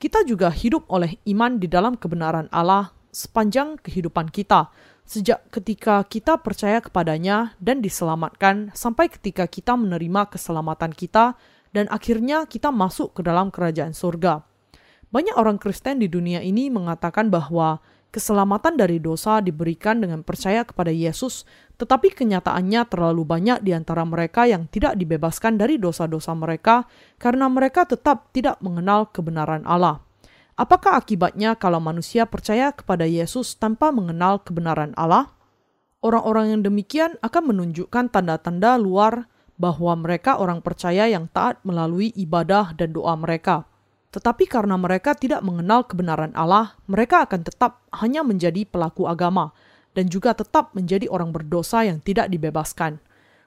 Kita 0.00 0.24
juga 0.24 0.48
hidup 0.48 0.88
oleh 0.88 1.20
iman 1.28 1.60
di 1.60 1.68
dalam 1.68 1.98
kebenaran 1.98 2.48
Allah 2.48 2.94
sepanjang 3.12 3.76
kehidupan 3.82 4.30
kita, 4.30 4.70
sejak 5.04 5.44
ketika 5.50 6.06
kita 6.06 6.38
percaya 6.40 6.78
kepadanya 6.78 7.58
dan 7.58 7.82
diselamatkan 7.82 8.70
sampai 8.72 9.10
ketika 9.10 9.44
kita 9.50 9.74
menerima 9.74 10.30
keselamatan 10.30 10.94
kita 10.94 11.34
dan 11.74 11.90
akhirnya 11.90 12.46
kita 12.46 12.70
masuk 12.70 13.18
ke 13.18 13.20
dalam 13.26 13.50
kerajaan 13.50 13.92
surga. 13.92 14.46
Banyak 15.10 15.34
orang 15.34 15.58
Kristen 15.58 15.98
di 15.98 16.06
dunia 16.06 16.38
ini 16.38 16.70
mengatakan 16.70 17.34
bahwa 17.34 17.82
keselamatan 18.10 18.74
dari 18.74 18.98
dosa 18.98 19.38
diberikan 19.38 20.02
dengan 20.02 20.26
percaya 20.26 20.66
kepada 20.66 20.90
Yesus, 20.90 21.46
tetapi 21.78 22.12
kenyataannya 22.12 22.84
terlalu 22.90 23.22
banyak 23.24 23.62
di 23.64 23.72
antara 23.72 24.04
mereka 24.04 24.44
yang 24.44 24.66
tidak 24.68 24.98
dibebaskan 24.98 25.56
dari 25.56 25.78
dosa-dosa 25.78 26.34
mereka 26.34 26.84
karena 27.16 27.46
mereka 27.46 27.86
tetap 27.86 28.34
tidak 28.34 28.58
mengenal 28.60 29.08
kebenaran 29.08 29.64
Allah. 29.64 30.02
Apakah 30.60 31.00
akibatnya 31.00 31.56
kalau 31.56 31.80
manusia 31.80 32.28
percaya 32.28 32.68
kepada 32.74 33.08
Yesus 33.08 33.56
tanpa 33.56 33.88
mengenal 33.88 34.44
kebenaran 34.44 34.92
Allah? 34.92 35.32
Orang-orang 36.04 36.52
yang 36.52 36.62
demikian 36.66 37.16
akan 37.24 37.54
menunjukkan 37.54 38.12
tanda-tanda 38.12 38.76
luar 38.76 39.24
bahwa 39.56 39.92
mereka 39.96 40.36
orang 40.36 40.60
percaya 40.60 41.08
yang 41.08 41.32
taat 41.32 41.60
melalui 41.64 42.12
ibadah 42.12 42.76
dan 42.76 42.92
doa 42.92 43.16
mereka. 43.16 43.69
Tetapi 44.10 44.44
karena 44.50 44.74
mereka 44.74 45.14
tidak 45.14 45.46
mengenal 45.46 45.86
kebenaran 45.86 46.34
Allah, 46.34 46.74
mereka 46.90 47.22
akan 47.26 47.46
tetap 47.46 47.86
hanya 47.94 48.26
menjadi 48.26 48.66
pelaku 48.66 49.06
agama 49.06 49.54
dan 49.94 50.10
juga 50.10 50.34
tetap 50.34 50.74
menjadi 50.74 51.06
orang 51.10 51.30
berdosa 51.30 51.86
yang 51.86 52.02
tidak 52.02 52.30
dibebaskan. 52.30 52.98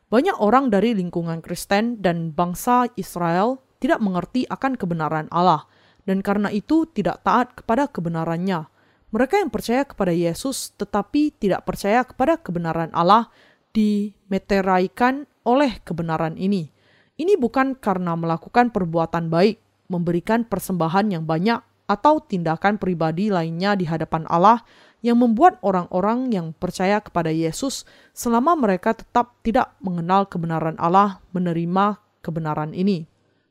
Banyak 0.08 0.40
orang 0.40 0.70
dari 0.72 0.96
lingkungan 0.96 1.44
Kristen 1.44 2.00
dan 2.00 2.32
bangsa 2.32 2.88
Israel 2.96 3.60
tidak 3.84 4.00
mengerti 4.00 4.48
akan 4.48 4.80
kebenaran 4.80 5.28
Allah 5.34 5.68
dan 6.08 6.24
karena 6.24 6.52
itu 6.52 6.88
tidak 6.92 7.24
taat 7.24 7.52
kepada 7.56 7.88
kebenarannya. 7.92 8.68
Mereka 9.14 9.42
yang 9.44 9.52
percaya 9.52 9.84
kepada 9.84 10.16
Yesus 10.16 10.74
tetapi 10.80 11.36
tidak 11.36 11.68
percaya 11.68 12.08
kepada 12.08 12.40
kebenaran 12.40 12.90
Allah 12.96 13.28
dimeteraikan 13.76 15.26
oleh 15.44 15.82
kebenaran 15.84 16.40
ini. 16.40 16.72
Ini 17.14 17.38
bukan 17.38 17.78
karena 17.78 18.18
melakukan 18.18 18.74
perbuatan 18.74 19.30
baik, 19.30 19.62
memberikan 19.94 20.42
persembahan 20.50 21.14
yang 21.14 21.30
banyak, 21.30 21.62
atau 21.84 22.24
tindakan 22.24 22.80
pribadi 22.80 23.28
lainnya 23.28 23.76
di 23.76 23.86
hadapan 23.86 24.24
Allah 24.32 24.64
yang 25.04 25.20
membuat 25.20 25.60
orang-orang 25.60 26.32
yang 26.32 26.56
percaya 26.56 27.04
kepada 27.04 27.28
Yesus 27.28 27.84
selama 28.16 28.56
mereka 28.56 28.96
tetap 28.96 29.36
tidak 29.44 29.76
mengenal 29.84 30.24
kebenaran 30.26 30.80
Allah 30.80 31.20
menerima 31.36 32.00
kebenaran 32.24 32.72
ini. 32.72 33.04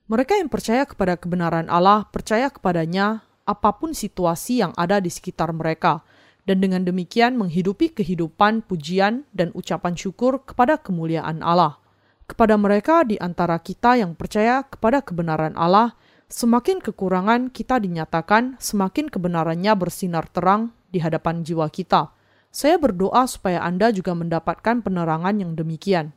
Mereka 0.09 0.41
yang 0.41 0.49
percaya 0.49 0.89
kepada 0.89 1.21
kebenaran 1.21 1.69
Allah 1.69 2.09
percaya 2.09 2.49
kepadanya 2.49 3.21
apa 3.45 3.71
pun 3.77 3.93
situasi 3.93 4.65
yang 4.65 4.73
ada 4.81 4.97
di 4.97 5.13
sekitar 5.13 5.53
mereka, 5.53 6.01
dan 6.49 6.59
dengan 6.59 6.83
demikian 6.83 7.37
menghidupi 7.37 7.93
kehidupan 7.93 8.65
pujian 8.65 9.29
dan 9.31 9.53
ucapan 9.53 9.93
syukur 9.95 10.43
kepada 10.43 10.81
kemuliaan 10.81 11.45
Allah. 11.45 11.79
Kepada 12.25 12.57
mereka 12.57 13.05
di 13.05 13.21
antara 13.21 13.61
kita 13.61 14.01
yang 14.01 14.17
percaya 14.17 14.65
kepada 14.65 15.05
kebenaran 15.05 15.53
Allah, 15.53 15.93
semakin 16.33 16.81
kekurangan 16.81 17.53
kita 17.53 17.77
dinyatakan, 17.77 18.57
semakin 18.57 19.13
kebenarannya 19.13 19.77
bersinar 19.77 20.25
terang 20.33 20.73
di 20.89 21.05
hadapan 21.05 21.45
jiwa 21.45 21.69
kita. 21.69 22.09
Saya 22.49 22.81
berdoa 22.81 23.29
supaya 23.29 23.61
Anda 23.61 23.93
juga 23.93 24.17
mendapatkan 24.17 24.81
penerangan 24.81 25.37
yang 25.37 25.53
demikian. 25.53 26.17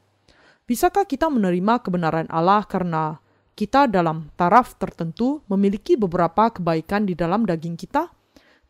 Bisakah 0.65 1.03
kita 1.03 1.27
menerima 1.27 1.83
kebenaran 1.83 2.31
Allah 2.31 2.63
karena 2.63 3.19
kita 3.59 3.91
dalam 3.91 4.31
taraf 4.39 4.79
tertentu 4.79 5.43
memiliki 5.51 5.99
beberapa 5.99 6.49
kebaikan 6.51 7.05
di 7.05 7.13
dalam 7.13 7.43
daging 7.43 7.75
kita? 7.75 8.07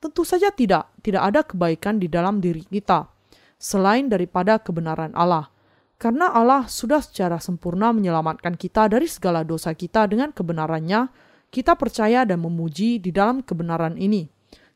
Tentu 0.02 0.26
saja 0.28 0.50
tidak. 0.50 0.92
Tidak 1.02 1.22
ada 1.22 1.42
kebaikan 1.46 2.02
di 2.02 2.10
dalam 2.10 2.42
diri 2.42 2.66
kita 2.66 3.16
selain 3.56 4.12
daripada 4.12 4.60
kebenaran 4.60 5.16
Allah. 5.16 5.50
Karena 5.96 6.28
Allah 6.36 6.68
sudah 6.68 7.00
secara 7.00 7.40
sempurna 7.40 7.96
menyelamatkan 7.96 8.60
kita 8.60 8.92
dari 8.92 9.08
segala 9.08 9.48
dosa 9.48 9.72
kita 9.72 10.06
dengan 10.12 10.36
kebenarannya, 10.36 11.08
kita 11.56 11.80
percaya 11.80 12.28
dan 12.28 12.44
memuji 12.44 13.00
di 13.00 13.16
dalam 13.16 13.40
kebenaran 13.40 13.96
ini. 13.96 14.28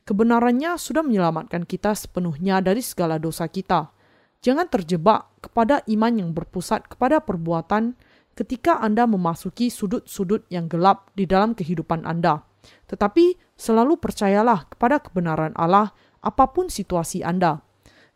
Kebenarannya 0.08 0.80
sudah 0.80 1.04
menyelamatkan 1.04 1.68
kita 1.68 1.92
sepenuhnya 1.92 2.64
dari 2.64 2.80
segala 2.80 3.20
dosa 3.20 3.52
kita. 3.52 3.92
Jangan 4.40 4.72
terjebak 4.72 5.28
kepada 5.44 5.84
iman 5.92 6.14
yang 6.16 6.32
berpusat 6.32 6.88
kepada 6.88 7.20
perbuatan 7.20 8.00
ketika 8.32 8.80
Anda 8.80 9.04
memasuki 9.04 9.68
sudut-sudut 9.68 10.48
yang 10.48 10.72
gelap 10.72 11.12
di 11.20 11.28
dalam 11.28 11.52
kehidupan 11.52 12.08
Anda. 12.08 12.48
Tetapi 12.88 13.36
selalu 13.60 14.00
percayalah 14.00 14.72
kepada 14.72 15.04
kebenaran 15.04 15.52
Allah 15.60 15.92
apa 16.24 16.48
pun 16.48 16.72
situasi 16.72 17.28
Anda. 17.28 17.60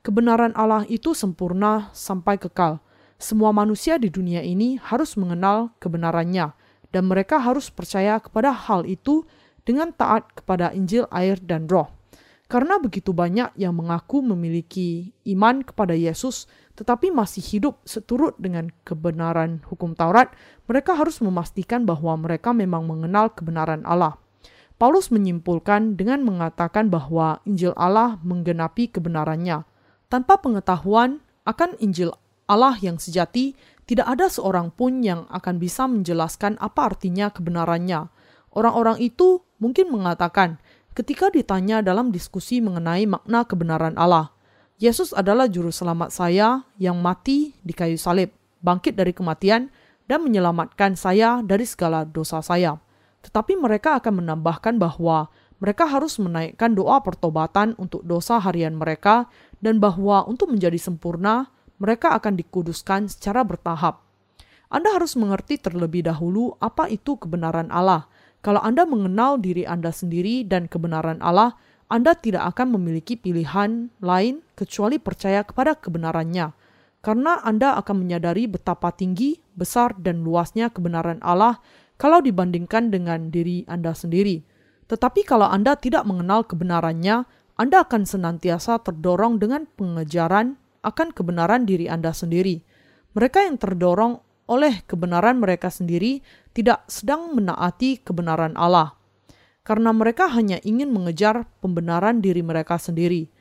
Kebenaran 0.07 0.55
Allah 0.55 0.88
itu 0.88 1.11
sempurna 1.11 1.91
sampai 1.91 2.39
kekal. 2.39 2.80
Semua 3.20 3.51
manusia 3.51 3.99
di 3.99 4.07
dunia 4.07 4.39
ini 4.39 4.80
harus 4.80 5.20
mengenal 5.20 5.76
kebenarannya 5.84 6.62
dan 6.94 7.10
mereka 7.10 7.41
harus 7.41 7.74
percaya 7.74 8.22
kepada 8.22 8.54
hal 8.54 8.86
itu 8.86 9.26
dengan 9.66 9.89
taat 9.91 10.30
kepada 10.38 10.70
Injil, 10.72 11.10
air, 11.10 11.41
dan 11.41 11.66
Roh. 11.66 11.89
Karena 12.46 12.78
begitu 12.78 13.18
banyak 13.18 13.58
yang 13.58 13.74
mengaku 13.74 14.22
memiliki 14.22 15.10
iman 15.34 15.66
kepada 15.66 15.98
Yesus, 15.98 16.46
tetapi 16.78 17.10
masih 17.10 17.41
hidup 17.41 17.82
seturut 17.82 18.38
dengan 18.38 18.70
kebenaran 18.86 19.66
hukum 19.66 19.98
Taurat, 19.98 20.30
mereka 20.70 20.94
harus 20.94 21.18
memastikan 21.18 21.89
bahwa 21.89 22.14
mereka 22.14 22.54
memang 22.54 22.86
mengenal 22.86 23.34
kebenaran 23.34 23.82
Allah. 23.89 24.22
Paulus 24.78 25.10
menyimpulkan 25.10 25.98
dengan 25.98 26.22
mengatakan 26.22 26.94
bahwa 26.94 27.41
Injil 27.50 27.74
Allah 27.74 28.22
menggenapi 28.22 28.91
kebenarannya. 28.91 29.66
Tanpa 30.12 30.38
pengetahuan 30.38 31.26
akan 31.50 31.74
Injil 31.82 32.14
Allah 32.46 32.76
yang 32.84 33.00
sejati, 33.00 33.56
tidak 33.84 34.08
ada 34.08 34.32
seorang 34.32 34.72
pun 34.72 35.04
yang 35.04 35.28
akan 35.28 35.60
bisa 35.60 35.84
menjelaskan 35.88 36.56
apa 36.64 36.94
artinya 36.94 37.28
kebenarannya. 37.32 38.08
Orang-orang 38.56 39.02
itu 39.04 39.44
mungkin 39.60 39.92
mengatakan, 39.92 40.62
ketika 40.94 41.34
ditanya 41.34 41.82
dalam 41.82 42.14
diskusi 42.14 42.62
mengenai 42.62 43.10
makna 43.10 43.44
kebenaran 43.44 43.98
Allah. 43.98 44.32
Yesus 44.82 45.16
adalah 45.16 45.48
juru 45.48 45.70
selamat 45.72 46.12
saya 46.12 46.66
yang 46.76 47.00
mati 47.00 47.56
di 47.62 47.72
kayu 47.72 47.96
salib, 47.96 48.34
bangkit 48.60 48.98
dari 48.98 49.16
kematian, 49.16 49.72
dan 50.10 50.20
menyelamatkan 50.26 51.00
saya 51.00 51.40
dari 51.40 51.64
segala 51.64 52.04
dosa 52.04 52.44
saya. 52.44 52.76
Tetapi 53.24 53.56
mereka 53.56 53.96
akan 54.02 54.20
menambahkan 54.20 54.76
bahwa 54.76 55.32
mereka 55.64 55.88
harus 55.88 56.20
menaikkan 56.20 56.76
doa 56.76 57.00
pertobatan 57.00 57.72
untuk 57.80 58.04
dosa 58.04 58.36
harian 58.44 58.76
mereka 58.76 59.32
dan 59.64 59.80
bahwa 59.80 60.28
untuk 60.28 60.52
menjadi 60.52 60.76
sempurna, 60.76 61.48
mereka 61.84 62.16
akan 62.16 62.40
dikuduskan 62.40 63.12
secara 63.12 63.44
bertahap. 63.44 64.00
Anda 64.72 64.96
harus 64.96 65.20
mengerti 65.20 65.60
terlebih 65.60 66.08
dahulu 66.08 66.56
apa 66.64 66.88
itu 66.88 67.20
kebenaran 67.20 67.68
Allah 67.68 68.08
kalau 68.44 68.60
Anda 68.60 68.84
mengenal 68.84 69.40
diri 69.40 69.64
Anda 69.64 69.96
sendiri 69.96 70.44
dan 70.44 70.68
kebenaran 70.68 71.24
Allah, 71.24 71.56
Anda 71.88 72.12
tidak 72.12 72.44
akan 72.54 72.76
memiliki 72.76 73.16
pilihan 73.16 73.88
lain 74.04 74.44
kecuali 74.60 75.00
percaya 75.00 75.48
kepada 75.48 75.80
kebenarannya, 75.80 76.52
karena 77.00 77.40
Anda 77.40 77.80
akan 77.80 78.04
menyadari 78.04 78.52
betapa 78.52 78.92
tinggi, 78.92 79.40
besar, 79.56 79.96
dan 79.96 80.28
luasnya 80.28 80.68
kebenaran 80.76 81.24
Allah 81.24 81.64
kalau 81.96 82.20
dibandingkan 82.20 82.92
dengan 82.92 83.32
diri 83.32 83.64
Anda 83.64 83.96
sendiri. 83.96 84.44
Tetapi 84.92 85.24
kalau 85.24 85.48
Anda 85.48 85.80
tidak 85.80 86.04
mengenal 86.04 86.44
kebenarannya, 86.44 87.24
Anda 87.56 87.88
akan 87.88 88.04
senantiasa 88.04 88.84
terdorong 88.84 89.40
dengan 89.40 89.72
pengejaran 89.80 90.60
akan 90.84 91.16
kebenaran 91.16 91.64
diri 91.64 91.88
Anda 91.88 92.12
sendiri. 92.12 92.62
Mereka 93.16 93.48
yang 93.48 93.58
terdorong 93.58 94.20
oleh 94.52 94.84
kebenaran 94.84 95.40
mereka 95.40 95.72
sendiri 95.72 96.20
tidak 96.52 96.84
sedang 96.92 97.32
menaati 97.32 98.04
kebenaran 98.04 98.54
Allah, 98.60 99.00
karena 99.64 99.96
mereka 99.96 100.28
hanya 100.28 100.60
ingin 100.68 100.92
mengejar 100.92 101.48
pembenaran 101.64 102.20
diri 102.20 102.44
mereka 102.44 102.76
sendiri. 102.76 103.32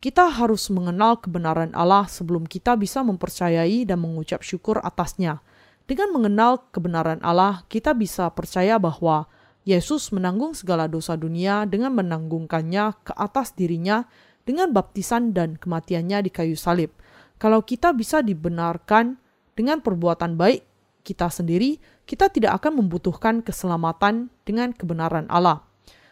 Kita 0.00 0.32
harus 0.32 0.68
mengenal 0.72 1.20
kebenaran 1.20 1.72
Allah 1.76 2.08
sebelum 2.08 2.48
kita 2.48 2.72
bisa 2.76 3.04
mempercayai 3.04 3.84
dan 3.84 4.00
mengucap 4.00 4.40
syukur 4.40 4.80
atasnya. 4.80 5.44
Dengan 5.84 6.14
mengenal 6.16 6.70
kebenaran 6.72 7.20
Allah, 7.20 7.66
kita 7.68 7.92
bisa 7.92 8.30
percaya 8.32 8.80
bahwa 8.80 9.28
Yesus 9.68 10.08
menanggung 10.08 10.56
segala 10.56 10.88
dosa 10.88 11.20
dunia 11.20 11.68
dengan 11.68 11.92
menanggungkannya 11.92 13.04
ke 13.04 13.12
atas 13.12 13.52
dirinya 13.52 14.08
dengan 14.44 14.72
baptisan 14.72 15.32
dan 15.36 15.56
kematiannya 15.56 16.26
di 16.26 16.30
kayu 16.32 16.56
salib. 16.56 16.92
Kalau 17.40 17.64
kita 17.64 17.96
bisa 17.96 18.20
dibenarkan 18.20 19.16
dengan 19.56 19.80
perbuatan 19.80 20.36
baik 20.36 20.64
kita 21.00 21.32
sendiri, 21.32 21.80
kita 22.04 22.28
tidak 22.28 22.60
akan 22.60 22.84
membutuhkan 22.84 23.40
keselamatan 23.40 24.28
dengan 24.44 24.76
kebenaran 24.76 25.24
Allah. 25.32 25.64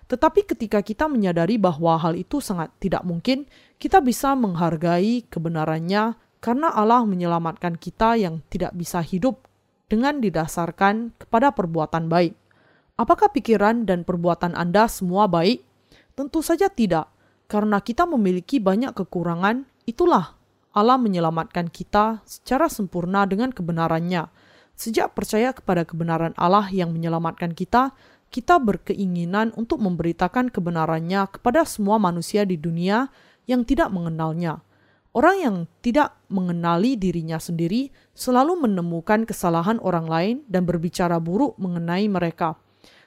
Tetapi 0.08 0.48
ketika 0.48 0.80
kita 0.80 1.04
menyadari 1.04 1.60
bahwa 1.60 2.00
hal 2.00 2.16
itu 2.16 2.40
sangat 2.40 2.72
tidak 2.80 3.04
mungkin, 3.04 3.44
kita 3.76 4.00
bisa 4.00 4.32
menghargai 4.32 5.28
kebenarannya 5.28 6.16
karena 6.40 6.72
Allah 6.72 7.04
menyelamatkan 7.04 7.76
kita 7.76 8.16
yang 8.16 8.40
tidak 8.48 8.72
bisa 8.72 9.04
hidup 9.04 9.44
dengan 9.92 10.24
didasarkan 10.24 11.12
kepada 11.20 11.52
perbuatan 11.52 12.08
baik. 12.08 12.32
Apakah 12.96 13.28
pikiran 13.30 13.84
dan 13.84 14.02
perbuatan 14.02 14.56
Anda 14.56 14.88
semua 14.88 15.28
baik? 15.28 15.60
Tentu 16.16 16.40
saja 16.40 16.66
tidak, 16.72 17.06
karena 17.48 17.80
kita 17.80 18.04
memiliki 18.04 18.60
banyak 18.60 18.92
kekurangan. 18.94 19.64
Itulah 19.88 20.36
Allah 20.76 21.00
menyelamatkan 21.00 21.72
kita 21.72 22.20
secara 22.28 22.68
sempurna 22.68 23.24
dengan 23.24 23.50
kebenarannya. 23.50 24.28
Sejak 24.78 25.16
percaya 25.16 25.50
kepada 25.50 25.82
kebenaran 25.82 26.36
Allah 26.38 26.70
yang 26.70 26.94
menyelamatkan 26.94 27.50
kita, 27.56 27.96
kita 28.28 28.60
berkeinginan 28.60 29.50
untuk 29.56 29.80
memberitakan 29.82 30.52
kebenarannya 30.52 31.26
kepada 31.32 31.64
semua 31.64 31.96
manusia 31.96 32.44
di 32.44 32.60
dunia 32.60 33.10
yang 33.48 33.64
tidak 33.64 33.90
mengenalnya. 33.90 34.62
Orang 35.16 35.36
yang 35.40 35.56
tidak 35.80 36.14
mengenali 36.28 36.94
dirinya 36.94 37.40
sendiri 37.40 37.90
selalu 38.12 38.68
menemukan 38.68 39.24
kesalahan 39.24 39.80
orang 39.80 40.06
lain 40.06 40.36
dan 40.46 40.68
berbicara 40.68 41.16
buruk 41.16 41.56
mengenai 41.56 42.06
mereka. 42.06 42.60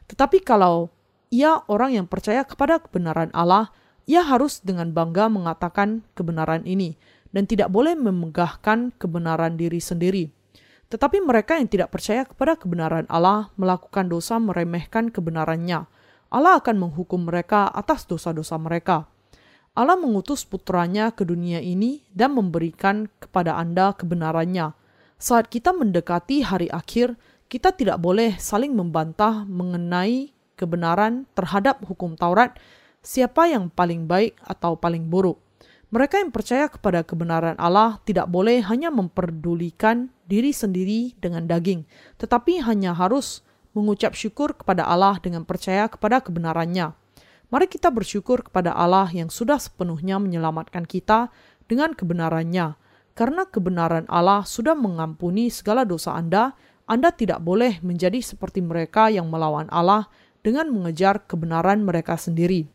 Tetapi 0.10 0.44
kalau 0.44 0.89
ia 1.32 1.62
orang 1.72 1.96
yang 1.96 2.08
percaya 2.10 2.44
kepada 2.44 2.84
kebenaran 2.84 3.32
Allah, 3.32 3.72
ia 4.10 4.26
harus 4.26 4.62
dengan 4.62 4.93
bangga 4.93 5.30
mengatakan 5.30 6.06
kebenaran 6.18 6.66
ini 6.66 6.97
dan 7.32 7.47
tidak 7.47 7.72
boleh 7.72 7.95
memegahkan 7.95 8.95
kebenaran 8.99 9.56
diri 9.56 9.80
sendiri. 9.80 10.30
Tetapi 10.91 11.24
mereka 11.24 11.56
yang 11.56 11.72
tidak 11.72 11.95
percaya 11.95 12.28
kepada 12.28 12.60
kebenaran 12.60 13.08
Allah 13.08 13.47
melakukan 13.56 14.12
dosa 14.12 14.36
meremehkan 14.38 15.08
kebenarannya. 15.08 15.88
Allah 16.32 16.54
akan 16.60 16.76
menghukum 16.88 17.28
mereka 17.28 17.72
atas 17.72 18.04
dosa-dosa 18.04 18.60
mereka. 18.60 19.08
Allah 19.72 19.95
mengutus 19.95 20.43
putranya 20.43 21.16
ke 21.16 21.24
dunia 21.24 21.64
ini 21.64 22.04
dan 22.12 22.36
memberikan 22.36 23.08
kepada 23.24 23.56
Anda 23.56 23.95
kebenarannya. 23.95 24.76
Saat 25.16 25.47
kita 25.47 25.72
mendekati 25.72 26.43
hari 26.43 26.68
akhir, 26.68 27.16
kita 27.47 27.72
tidak 27.72 28.04
boleh 28.04 28.36
saling 28.36 28.76
membantah 28.76 29.47
mengenai 29.47 30.36
kebenaran 30.60 31.24
terhadap 31.32 31.80
hukum 31.88 32.20
Taurat, 32.20 32.60
siapa 33.02 33.49
yang 33.49 33.74
paling 33.74 34.06
baik 34.06 34.38
atau 34.45 34.78
paling 34.78 35.10
buruk. 35.10 35.41
Mereka 35.91 36.24
yang 36.24 36.32
percaya 36.32 36.72
kepada 36.72 37.04
kebenaran 37.04 37.60
Allah 37.60 37.99
tidak 38.08 38.32
boleh 38.32 38.64
hanya 38.64 38.88
memperdulikan 38.88 40.08
diri 40.24 40.56
sendiri 40.56 41.20
dengan 41.20 41.43
daging, 41.43 41.84
tetapi 42.16 42.64
hanya 42.64 42.95
harus 42.95 43.43
mengucap 43.76 44.16
syukur 44.16 44.56
kepada 44.56 44.88
Allah 44.88 45.20
dengan 45.20 45.43
percaya 45.43 45.91
kepada 45.91 46.24
kebenarannya. 46.24 46.95
Mari 47.52 47.68
kita 47.68 47.91
bersyukur 47.91 48.47
kepada 48.47 48.72
Allah 48.72 49.12
yang 49.12 49.28
sudah 49.28 49.60
sepenuhnya 49.60 50.16
menyelamatkan 50.24 50.88
kita 50.88 51.28
dengan 51.68 51.91
kebenarannya. 51.91 52.80
Karena 53.12 53.43
kebenaran 53.43 54.08
Allah 54.08 54.47
sudah 54.47 54.72
mengampuni 54.72 55.52
segala 55.52 55.84
dosa 55.84 56.16
Anda, 56.16 56.56
Anda 56.88 57.12
tidak 57.12 57.43
boleh 57.43 57.84
menjadi 57.84 58.24
seperti 58.24 58.64
mereka 58.64 59.12
yang 59.12 59.28
melawan 59.28 59.68
Allah 59.68 60.08
dengan 60.39 60.72
mengejar 60.72 61.28
kebenaran 61.28 61.84
mereka 61.84 62.16
sendiri. 62.16 62.72